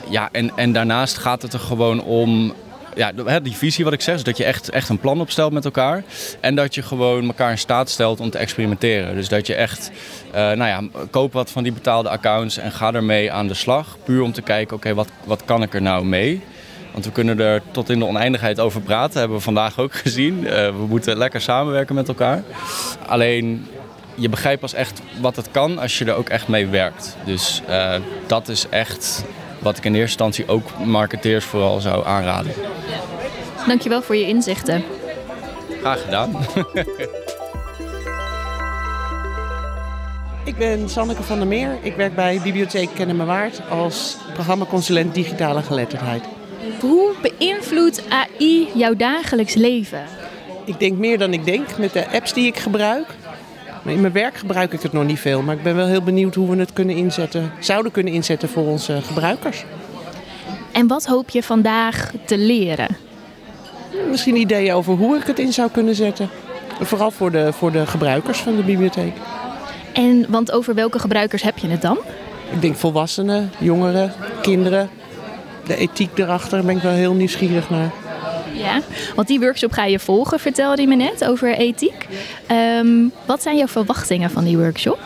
Ja, 0.09 0.29
en, 0.33 0.51
en 0.57 0.73
daarnaast 0.73 1.19
gaat 1.19 1.43
het 1.43 1.53
er 1.53 1.59
gewoon 1.59 2.03
om 2.03 2.53
ja, 2.95 3.41
die 3.41 3.57
visie 3.57 3.85
wat 3.85 3.93
ik 3.93 4.01
zeg, 4.01 4.15
is 4.15 4.23
dat 4.23 4.37
je 4.37 4.45
echt, 4.45 4.71
echt 4.71 4.89
een 4.89 4.99
plan 4.99 5.21
opstelt 5.21 5.53
met 5.53 5.65
elkaar. 5.65 6.05
En 6.41 6.55
dat 6.55 6.75
je 6.75 6.83
gewoon 6.83 7.27
elkaar 7.27 7.51
in 7.51 7.59
staat 7.59 7.91
stelt 7.91 8.21
om 8.21 8.31
te 8.31 8.39
experimenteren. 8.39 9.15
Dus 9.15 9.29
dat 9.29 9.47
je 9.47 9.55
echt, 9.55 9.91
uh, 10.29 10.35
nou 10.35 10.65
ja, 10.65 10.83
koop 11.11 11.33
wat 11.33 11.51
van 11.51 11.63
die 11.63 11.73
betaalde 11.73 12.09
accounts 12.09 12.57
en 12.57 12.73
ga 12.73 12.93
ermee 12.93 13.33
aan 13.33 13.49
de 13.49 13.55
slag. 13.55 13.97
Puur 14.05 14.23
om 14.23 14.33
te 14.33 14.43
kijken, 14.43 14.77
oké, 14.77 14.95
wat, 14.95 15.09
wat 15.25 15.45
kan 15.45 15.63
ik 15.63 15.75
er 15.75 15.83
nou 15.83 16.05
mee? 16.05 16.43
Want 16.93 17.05
we 17.05 17.13
kunnen 17.13 17.41
er 17.41 17.63
tot 17.71 17.91
in 17.91 17.99
de 17.99 18.07
oneindigheid 18.07 18.61
over 18.61 18.81
praten, 18.81 19.19
hebben 19.19 19.37
we 19.37 19.43
vandaag 19.43 19.79
ook 19.79 19.95
gezien. 20.05 20.39
Uh, 20.43 20.51
we 20.51 20.87
moeten 20.89 21.17
lekker 21.17 21.41
samenwerken 21.41 21.95
met 21.95 22.09
elkaar. 22.09 22.43
Alleen, 23.07 23.67
je 24.15 24.29
begrijpt 24.29 24.61
pas 24.61 24.75
echt 24.75 25.01
wat 25.21 25.37
het 25.37 25.51
kan 25.51 25.79
als 25.79 25.99
je 25.99 26.05
er 26.05 26.15
ook 26.15 26.29
echt 26.29 26.49
mee 26.49 26.67
werkt. 26.67 27.17
Dus 27.25 27.63
uh, 27.69 27.95
dat 28.27 28.49
is 28.49 28.67
echt 28.69 29.25
wat 29.65 29.77
ik 29.77 29.85
in 29.85 29.95
eerste 29.95 30.25
instantie 30.25 30.49
ook 30.49 30.85
marketeers 30.85 31.45
vooral 31.45 31.81
zou 31.81 32.07
aanraden. 32.07 32.53
Dankjewel 33.67 34.03
voor 34.03 34.17
je 34.17 34.27
inzichten. 34.27 34.85
Graag 35.81 36.03
gedaan. 36.03 36.31
ik 40.51 40.57
ben 40.57 40.89
Sanneke 40.89 41.23
van 41.23 41.39
der 41.39 41.47
Meer. 41.47 41.79
Ik 41.83 41.97
werk 41.97 42.15
bij 42.15 42.41
Bibliotheek 42.43 42.89
Kennen 42.95 43.27
Waard 43.27 43.61
als 43.71 44.17
programmaconsulent 44.33 45.15
digitale 45.15 45.63
geletterdheid. 45.63 46.25
Hoe 46.81 47.15
beïnvloedt 47.23 48.03
AI 48.09 48.69
jouw 48.75 48.95
dagelijks 48.95 49.55
leven? 49.55 50.05
Ik 50.65 50.79
denk 50.79 50.99
meer 50.99 51.19
dan 51.19 51.33
ik 51.33 51.45
denk 51.45 51.79
met 51.79 51.93
de 51.93 52.11
apps 52.11 52.33
die 52.33 52.47
ik 52.47 52.57
gebruik. 52.57 53.07
Maar 53.85 53.93
in 53.93 54.01
mijn 54.01 54.13
werk 54.13 54.37
gebruik 54.37 54.73
ik 54.73 54.83
het 54.83 54.93
nog 54.93 55.05
niet 55.05 55.21
veel. 55.21 55.43
Maar 55.43 55.57
ik 55.57 55.63
ben 55.63 55.77
wel 55.77 55.87
heel 55.87 56.03
benieuwd 56.03 56.35
hoe 56.35 56.51
we 56.51 56.57
het 56.57 56.73
kunnen 56.73 56.97
inzetten, 56.97 57.53
zouden 57.59 57.93
kunnen 57.93 58.13
inzetten 58.13 58.49
voor 58.49 58.67
onze 58.67 59.01
gebruikers. 59.03 59.65
En 60.73 60.87
wat 60.87 61.07
hoop 61.07 61.31
je 61.31 61.43
vandaag 61.43 62.13
te 62.25 62.39
leren? 62.39 62.97
Misschien 64.11 64.37
ideeën 64.37 64.75
over 64.75 64.95
hoe 64.95 65.17
ik 65.17 65.27
het 65.27 65.39
in 65.39 65.53
zou 65.53 65.71
kunnen 65.71 65.95
zetten. 65.95 66.29
Vooral 66.81 67.11
voor 67.11 67.31
de, 67.31 67.53
voor 67.53 67.73
de 67.73 67.87
gebruikers 67.87 68.39
van 68.39 68.57
de 68.57 68.63
bibliotheek. 68.63 69.13
En 69.93 70.27
want 70.29 70.53
over 70.53 70.75
welke 70.75 70.99
gebruikers 70.99 71.43
heb 71.43 71.59
je 71.59 71.69
het 71.69 71.83
dan? 71.83 71.99
Ik 72.53 72.61
denk 72.61 72.77
volwassenen, 72.77 73.51
jongeren, 73.59 74.13
kinderen. 74.43 74.91
De 75.67 75.77
ethiek 75.77 76.19
erachter 76.19 76.65
ben 76.65 76.77
ik 76.77 76.83
wel 76.83 76.93
heel 76.93 77.15
nieuwsgierig 77.15 77.71
naar. 77.71 77.91
Ja, 78.55 78.81
want 79.15 79.29
die 79.29 79.41
workshop 79.41 79.73
ga 79.73 79.85
je 79.85 79.99
volgen, 79.99 80.41
vertelde 80.41 80.83
je 80.83 80.89
me 80.89 80.95
net, 80.95 81.25
over 81.25 81.55
ethiek. 81.57 82.07
Um, 82.81 83.13
wat 83.25 83.43
zijn 83.43 83.57
jouw 83.57 83.67
verwachtingen 83.67 84.31
van 84.31 84.45
die 84.45 84.59
workshop? 84.59 84.99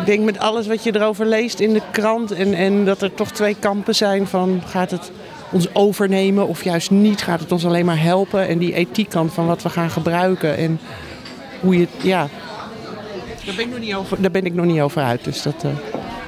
Ik 0.00 0.06
denk 0.06 0.24
met 0.24 0.38
alles 0.38 0.66
wat 0.66 0.84
je 0.84 0.94
erover 0.94 1.26
leest 1.26 1.60
in 1.60 1.72
de 1.72 1.82
krant 1.90 2.32
en, 2.32 2.54
en 2.54 2.84
dat 2.84 3.02
er 3.02 3.14
toch 3.14 3.30
twee 3.30 3.56
kampen 3.58 3.94
zijn 3.94 4.26
van 4.26 4.62
gaat 4.66 4.90
het 4.90 5.10
ons 5.52 5.74
overnemen 5.74 6.48
of 6.48 6.64
juist 6.64 6.90
niet, 6.90 7.22
gaat 7.22 7.40
het 7.40 7.52
ons 7.52 7.66
alleen 7.66 7.84
maar 7.84 8.02
helpen 8.02 8.48
en 8.48 8.58
die 8.58 8.74
ethiek 8.74 9.12
van 9.12 9.46
wat 9.46 9.62
we 9.62 9.68
gaan 9.68 9.90
gebruiken 9.90 10.56
en 10.56 10.80
hoe 11.60 11.78
je, 11.78 11.86
ja, 12.02 12.28
daar 13.44 13.54
ben 13.54 13.64
ik 13.64 13.70
nog 13.70 13.80
niet 13.80 13.94
over, 13.94 14.22
daar 14.22 14.30
ben 14.30 14.44
ik 14.44 14.54
nog 14.54 14.66
niet 14.66 14.80
over 14.80 15.02
uit. 15.02 15.24
Dus 15.24 15.42
dat, 15.42 15.64
uh... 15.64 15.70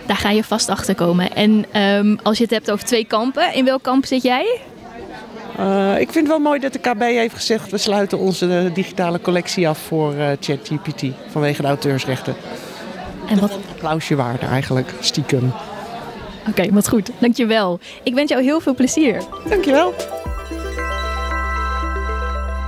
Daar 0.06 0.16
ga 0.16 0.30
je 0.30 0.44
vast 0.44 0.68
achter 0.68 0.94
komen. 0.94 1.34
En 1.34 1.80
um, 1.82 2.18
als 2.22 2.36
je 2.36 2.42
het 2.42 2.52
hebt 2.52 2.70
over 2.70 2.84
twee 2.86 3.04
kampen, 3.04 3.54
in 3.54 3.64
welk 3.64 3.82
kamp 3.82 4.06
zit 4.06 4.22
jij? 4.22 4.60
Uh, 5.60 6.00
ik 6.00 6.12
vind 6.12 6.14
het 6.14 6.26
wel 6.26 6.38
mooi 6.38 6.60
dat 6.60 6.72
de 6.72 6.78
KB 6.78 7.00
heeft 7.00 7.34
gezegd... 7.34 7.70
we 7.70 7.78
sluiten 7.78 8.18
onze 8.18 8.70
digitale 8.74 9.20
collectie 9.20 9.68
af 9.68 9.78
voor 9.78 10.14
uh, 10.14 10.26
ChatGPT 10.40 11.04
vanwege 11.30 11.62
de 11.62 11.68
auteursrechten. 11.68 12.34
En 13.28 13.40
wat... 13.40 13.50
Een 13.50 13.62
applausje 13.70 14.14
waard 14.14 14.42
eigenlijk, 14.42 14.94
stiekem. 15.00 15.52
Oké, 16.40 16.50
okay, 16.50 16.70
wat 16.72 16.88
goed. 16.88 17.10
Dankjewel. 17.18 17.80
Ik 18.02 18.14
wens 18.14 18.30
jou 18.30 18.42
heel 18.42 18.60
veel 18.60 18.74
plezier. 18.74 19.22
Dankjewel. 19.48 19.94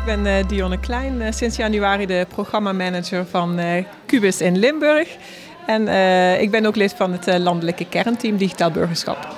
Ik 0.00 0.04
ben 0.04 0.26
uh, 0.26 0.48
Dionne 0.48 0.80
Klein, 0.80 1.20
uh, 1.20 1.26
sinds 1.30 1.56
januari 1.56 2.06
de 2.06 2.26
programmamanager 2.34 3.26
van 3.26 3.60
uh, 3.60 3.84
Cubus 4.06 4.40
in 4.40 4.58
Limburg. 4.58 5.08
En 5.66 5.88
ik 6.40 6.50
ben 6.50 6.66
ook 6.66 6.76
lid 6.76 6.94
van 6.96 7.12
het 7.12 7.38
landelijke 7.38 7.84
kernteam 7.88 8.36
Digitaal 8.36 8.70
Burgerschap. 8.70 9.28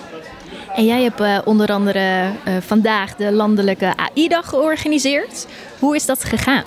En 0.77 0.85
jij 0.85 1.03
hebt 1.03 1.21
uh, 1.21 1.39
onder 1.45 1.69
andere 1.69 2.31
uh, 2.49 2.57
vandaag 2.61 3.15
de 3.15 3.33
landelijke 3.33 3.93
AI-dag 3.97 4.49
georganiseerd. 4.49 5.47
Hoe 5.79 5.95
is 5.97 6.07
dat 6.07 6.25
gegaan? 6.25 6.65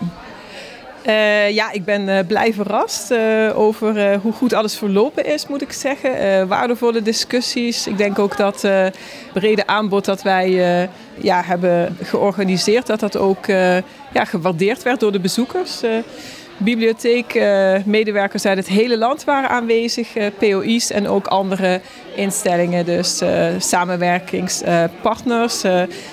Uh, 1.05 1.49
ja, 1.49 1.71
ik 1.71 1.85
ben 1.85 2.25
blij 2.27 2.53
verrast 2.53 3.13
over 3.53 4.15
hoe 4.15 4.31
goed 4.31 4.53
alles 4.53 4.77
verlopen 4.77 5.25
is, 5.25 5.47
moet 5.47 5.61
ik 5.61 5.71
zeggen. 5.71 6.47
waardevolle 6.47 7.01
discussies. 7.01 7.87
Ik 7.87 7.97
denk 7.97 8.19
ook 8.19 8.37
dat 8.37 8.61
het 8.61 8.97
brede 9.33 9.67
aanbod 9.67 10.05
dat 10.05 10.21
wij 10.21 10.49
ja, 11.21 11.43
hebben 11.43 11.97
georganiseerd, 12.03 12.87
dat 12.87 12.99
dat 12.99 13.17
ook 13.17 13.45
ja, 14.13 14.25
gewaardeerd 14.25 14.83
werd 14.83 14.99
door 14.99 15.11
de 15.11 15.19
bezoekers. 15.19 15.81
Bibliotheekmedewerkers 16.61 18.45
uit 18.45 18.57
het 18.57 18.67
hele 18.67 18.97
land 18.97 19.23
waren 19.23 19.49
aanwezig, 19.49 20.07
POI's 20.37 20.91
en 20.91 21.07
ook 21.07 21.27
andere 21.27 21.81
instellingen, 22.15 22.85
dus 22.85 23.21
uh, 23.21 23.47
samenwerkingspartners, 23.57 25.63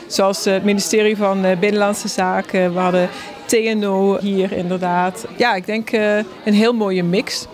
zoals 0.07 0.45
het 0.45 0.65
ministerie 0.65 1.17
van 1.17 1.45
Binnenlandse 1.61 2.09
Zaken. 2.09 2.75
We 2.75 2.81
hadden 2.81 3.09
TNO 3.47 4.19
hier 4.21 4.53
inderdaad. 4.53 5.27
Ja, 5.37 5.55
ik 5.55 5.67
denk 5.67 5.91
een 6.45 6.55
heel 6.55 6.73
mooie 6.73 7.03
mix. 7.03 7.47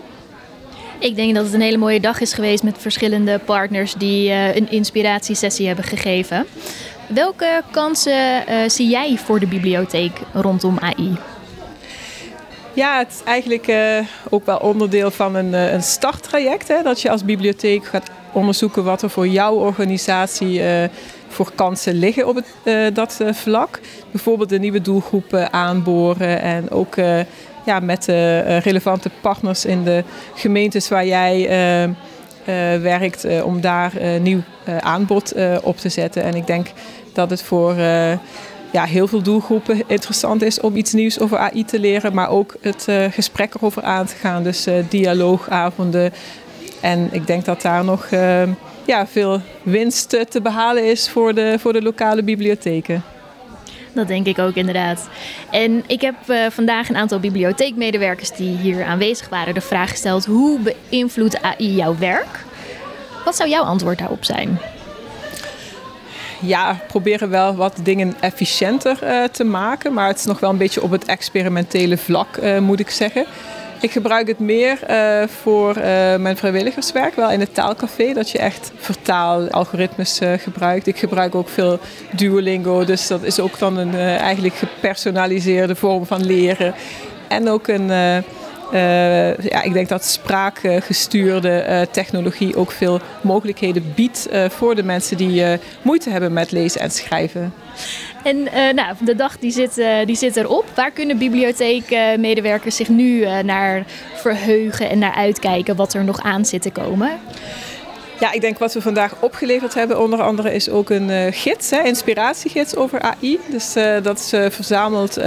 Ik 0.99 1.15
denk 1.15 1.35
dat 1.35 1.45
het 1.45 1.53
een 1.53 1.61
hele 1.61 1.77
mooie 1.77 1.99
dag 1.99 2.21
is 2.21 2.33
geweest 2.33 2.63
met 2.63 2.77
verschillende 2.77 3.39
partners 3.39 3.93
die 3.93 4.31
een 4.31 4.71
inspiratiesessie 4.71 5.67
hebben 5.67 5.85
gegeven. 5.85 6.45
Welke 7.07 7.61
kansen 7.71 8.43
zie 8.67 8.89
jij 8.89 9.17
voor 9.17 9.39
de 9.39 9.47
bibliotheek 9.47 10.19
rondom 10.33 10.77
AI? 10.79 11.17
Ja, 12.75 12.97
het 12.97 13.11
is 13.11 13.23
eigenlijk 13.25 13.67
uh, 13.67 13.99
ook 14.29 14.45
wel 14.45 14.57
onderdeel 14.57 15.11
van 15.11 15.35
een, 15.35 15.53
uh, 15.53 15.71
een 15.71 15.83
starttraject. 15.83 16.67
Hè, 16.67 16.81
dat 16.83 17.01
je 17.01 17.09
als 17.09 17.25
bibliotheek 17.25 17.85
gaat 17.85 18.09
onderzoeken 18.31 18.83
wat 18.83 19.01
er 19.01 19.09
voor 19.09 19.27
jouw 19.27 19.53
organisatie 19.53 20.59
uh, 20.59 20.83
voor 21.27 21.51
kansen 21.55 21.93
liggen 21.93 22.27
op 22.27 22.35
het, 22.63 22.95
dat 22.95 23.19
vlak. 23.31 23.79
Bijvoorbeeld 24.11 24.49
de 24.49 24.59
nieuwe 24.59 24.81
doelgroepen 24.81 25.53
aanboren 25.53 26.41
en 26.41 26.71
ook 26.71 26.95
ja, 27.65 27.79
met 27.79 28.03
de 28.03 28.57
relevante 28.57 29.09
partners 29.21 29.65
in 29.65 29.83
de 29.83 30.03
gemeentes 30.35 30.89
waar 30.89 31.05
jij 31.05 31.49
werkt 32.81 33.41
om 33.43 33.61
daar 33.61 33.91
nieuw 34.21 34.41
aanbod 34.79 35.33
op 35.61 35.77
te 35.77 35.89
zetten. 35.89 36.23
En 36.23 36.35
ik 36.35 36.47
denk 36.47 36.67
dat 37.13 37.29
het 37.29 37.43
voor 37.43 37.75
ja, 38.73 38.85
heel 38.85 39.07
veel 39.07 39.21
doelgroepen 39.21 39.83
interessant 39.87 40.41
is 40.41 40.59
om 40.59 40.75
iets 40.75 40.93
nieuws 40.93 41.19
over 41.19 41.37
AI 41.37 41.65
te 41.65 41.79
leren, 41.79 42.13
maar 42.13 42.29
ook 42.29 42.55
het 42.61 42.85
uh, 42.89 43.05
gesprek 43.11 43.53
erover 43.53 43.83
aan 43.83 44.05
te 44.05 44.15
gaan. 44.15 44.43
Dus 44.43 44.67
uh, 44.67 44.75
dialoogavonden. 44.89 46.13
En 46.81 47.09
ik 47.11 47.27
denk 47.27 47.45
dat 47.45 47.61
daar 47.61 47.83
nog 47.83 48.07
uh, 48.11 48.43
ja, 48.85 49.07
veel 49.07 49.41
winst 49.63 50.09
te 50.29 50.41
behalen 50.41 50.89
is 50.89 51.09
voor 51.09 51.33
de, 51.33 51.55
voor 51.59 51.73
de 51.73 51.81
lokale 51.81 52.23
bibliotheken. 52.23 53.03
Dat 53.91 54.07
denk 54.07 54.27
ik 54.27 54.39
ook 54.39 54.55
inderdaad. 54.55 55.07
En 55.51 55.83
ik 55.87 56.01
heb 56.01 56.15
vandaag 56.49 56.89
een 56.89 56.97
aantal 56.97 57.19
bibliotheekmedewerkers 57.19 58.31
die 58.31 58.57
hier 58.57 58.83
aanwezig 58.83 59.29
waren 59.29 59.53
de 59.53 59.61
vraag 59.61 59.89
gesteld: 59.89 60.25
hoe 60.25 60.59
beïnvloedt 60.59 61.41
AI 61.41 61.75
jouw 61.75 61.97
werk? 61.97 62.45
Wat 63.25 63.35
zou 63.35 63.49
jouw 63.49 63.63
antwoord 63.63 63.97
daarop 63.97 64.23
zijn? 64.23 64.59
Ja, 66.43 66.79
proberen 66.87 67.29
wel 67.29 67.55
wat 67.55 67.79
dingen 67.83 68.15
efficiënter 68.19 68.99
uh, 69.03 69.23
te 69.23 69.43
maken. 69.43 69.93
Maar 69.93 70.07
het 70.07 70.17
is 70.17 70.25
nog 70.25 70.39
wel 70.39 70.49
een 70.49 70.57
beetje 70.57 70.81
op 70.81 70.91
het 70.91 71.05
experimentele 71.05 71.97
vlak, 71.97 72.37
uh, 72.37 72.59
moet 72.59 72.79
ik 72.79 72.89
zeggen. 72.89 73.25
Ik 73.81 73.91
gebruik 73.91 74.27
het 74.27 74.39
meer 74.39 74.79
uh, 74.89 75.27
voor 75.27 75.73
mijn 76.19 76.37
vrijwilligerswerk, 76.37 77.15
wel 77.15 77.31
in 77.31 77.39
het 77.39 77.53
taalcafé, 77.53 78.13
dat 78.13 78.29
je 78.29 78.37
echt 78.37 78.71
vertaalalgoritmes 78.75 80.19
gebruikt. 80.37 80.87
Ik 80.87 80.97
gebruik 80.97 81.35
ook 81.35 81.49
veel 81.49 81.79
Duolingo, 82.11 82.85
dus 82.85 83.07
dat 83.07 83.23
is 83.23 83.39
ook 83.39 83.59
dan 83.59 83.77
een 83.77 83.95
eigenlijk 84.17 84.55
gepersonaliseerde 84.55 85.75
vorm 85.75 86.05
van 86.05 86.25
leren. 86.25 86.73
En 87.27 87.49
ook 87.49 87.67
een 87.67 87.91
uh, 88.73 89.37
ja, 89.37 89.61
ik 89.61 89.73
denk 89.73 89.89
dat 89.89 90.05
spraakgestuurde 90.05 91.65
uh, 91.69 91.81
technologie 91.81 92.55
ook 92.55 92.71
veel 92.71 92.99
mogelijkheden 93.21 93.93
biedt 93.95 94.27
uh, 94.31 94.49
voor 94.49 94.75
de 94.75 94.83
mensen 94.83 95.17
die 95.17 95.43
moeite 95.81 96.09
hebben 96.09 96.33
met 96.33 96.51
lezen 96.51 96.81
en 96.81 96.91
schrijven. 96.91 97.53
En 98.23 98.43
nou, 98.75 98.95
de 98.99 99.15
dag 99.15 99.39
die 99.39 99.51
zit, 99.51 99.81
die 100.05 100.15
zit 100.15 100.35
erop. 100.35 100.65
Waar 100.75 100.91
kunnen 100.91 101.17
bibliotheekmedewerkers 101.17 102.75
zich 102.75 102.89
nu 102.89 103.25
naar 103.43 103.85
verheugen 104.13 104.89
en 104.89 104.99
naar 104.99 105.13
uitkijken 105.13 105.75
wat 105.75 105.93
er 105.93 106.03
nog 106.03 106.21
aan 106.21 106.45
zit 106.45 106.61
te 106.61 106.71
komen? 106.71 107.19
Ja, 108.19 108.31
ik 108.31 108.41
denk 108.41 108.57
wat 108.57 108.73
we 108.73 108.81
vandaag 108.81 109.15
opgeleverd 109.19 109.73
hebben, 109.73 110.01
onder 110.01 110.21
andere, 110.21 110.53
is 110.53 110.69
ook 110.69 110.89
een 110.89 111.09
uh, 111.09 111.25
gids, 111.31 111.69
hè, 111.69 111.81
inspiratiegids 111.83 112.75
over 112.75 113.01
AI. 113.01 113.39
Dus 113.49 113.77
uh, 113.77 113.95
dat 114.03 114.19
is 114.19 114.33
uh, 114.33 114.45
verzameld 114.49 115.19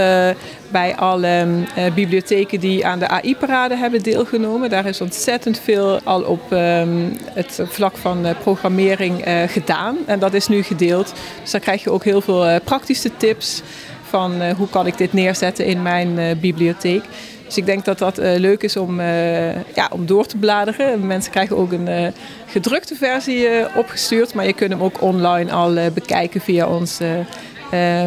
bij 0.68 0.96
alle 0.96 1.46
bibliotheken 1.94 2.60
die 2.60 2.86
aan 2.86 2.98
de 2.98 3.08
AI-parade 3.08 3.76
hebben 3.76 4.02
deelgenomen. 4.02 4.70
Daar 4.70 4.86
is 4.86 5.00
ontzettend 5.00 5.60
veel 5.60 6.00
al 6.04 6.22
op 6.22 6.52
um, 6.52 7.16
het 7.32 7.60
vlak 7.64 7.96
van 7.96 8.26
programmering 8.40 9.24
gedaan. 9.46 9.96
En 10.06 10.18
dat 10.18 10.34
is 10.34 10.48
nu 10.48 10.62
gedeeld. 10.62 11.12
Dus 11.42 11.50
daar 11.50 11.60
krijg 11.60 11.82
je 11.82 11.90
ook 11.90 12.04
heel 12.04 12.20
veel 12.20 12.60
praktische 12.60 13.10
tips 13.16 13.62
van 14.08 14.50
hoe 14.50 14.68
kan 14.68 14.86
ik 14.86 14.98
dit 14.98 15.12
neerzetten 15.12 15.64
in 15.64 15.82
mijn 15.82 16.38
bibliotheek. 16.40 17.02
Dus 17.46 17.56
ik 17.56 17.66
denk 17.66 17.84
dat 17.84 17.98
dat 17.98 18.18
uh, 18.18 18.36
leuk 18.36 18.62
is 18.62 18.76
om, 18.76 19.00
uh, 19.00 19.54
ja, 19.54 19.88
om 19.90 20.06
door 20.06 20.26
te 20.26 20.36
bladeren. 20.36 21.06
Mensen 21.06 21.32
krijgen 21.32 21.56
ook 21.56 21.72
een 21.72 21.88
uh, 21.88 22.06
gedrukte 22.46 22.94
versie 22.94 23.48
opgestuurd, 23.74 24.34
maar 24.34 24.46
je 24.46 24.52
kunt 24.52 24.70
hem 24.70 24.82
ook 24.82 25.02
online 25.02 25.52
al 25.52 25.90
bekijken 25.94 26.40
via 26.40 26.66
ons 26.68 26.98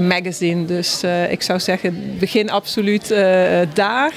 magazine. 0.01 0.65
Dus 0.65 1.03
ik 1.29 1.41
zou 1.41 1.59
zeggen, 1.59 2.17
begin 2.19 2.49
absoluut 2.49 3.07
daar. 3.73 4.13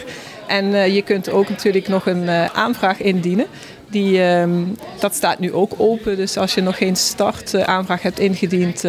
En 0.47 0.93
je 0.93 1.03
kunt 1.03 1.31
ook 1.31 1.49
natuurlijk 1.49 1.89
nog 1.89 2.07
een 2.07 2.29
aanvraag 2.53 3.01
indienen. 3.01 3.47
Die, 3.91 4.23
ehm, 4.23 4.53
dat 5.01 5.15
staat 5.15 5.39
nu 5.39 5.53
ook 5.53 5.73
open. 5.77 6.17
Dus 6.17 6.37
als 6.37 6.55
je 6.55 6.61
nog 6.61 6.77
geen 6.77 6.97
startaanvraag 6.97 8.03
hebt 8.03 8.19
ingediend, 8.19 8.85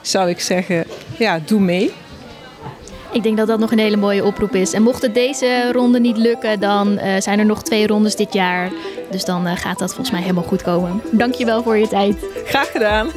zou 0.00 0.28
ik 0.28 0.40
zeggen, 0.40 0.84
ja, 1.18 1.40
doe 1.46 1.60
mee. 1.60 1.92
Ik 3.12 3.22
denk 3.22 3.36
dat 3.36 3.46
dat 3.46 3.58
nog 3.58 3.70
een 3.72 3.78
hele 3.78 3.96
mooie 3.96 4.24
oproep 4.24 4.54
is. 4.54 4.72
En 4.72 4.82
mocht 4.82 5.02
het 5.02 5.14
deze 5.14 5.72
ronde 5.72 6.00
niet 6.00 6.16
lukken, 6.16 6.60
dan 6.60 6.92
uh, 6.92 7.14
zijn 7.18 7.38
er 7.38 7.46
nog 7.46 7.62
twee 7.62 7.86
rondes 7.86 8.16
dit 8.16 8.32
jaar. 8.32 8.70
Dus 9.10 9.24
dan 9.24 9.46
uh, 9.46 9.56
gaat 9.56 9.78
dat 9.78 9.88
volgens 9.88 10.10
mij 10.10 10.20
helemaal 10.20 10.42
goed 10.42 10.62
komen. 10.62 11.02
Dankjewel 11.10 11.62
voor 11.62 11.76
je 11.76 11.88
tijd. 11.88 12.16
Graag 12.44 12.70
gedaan. 12.70 13.10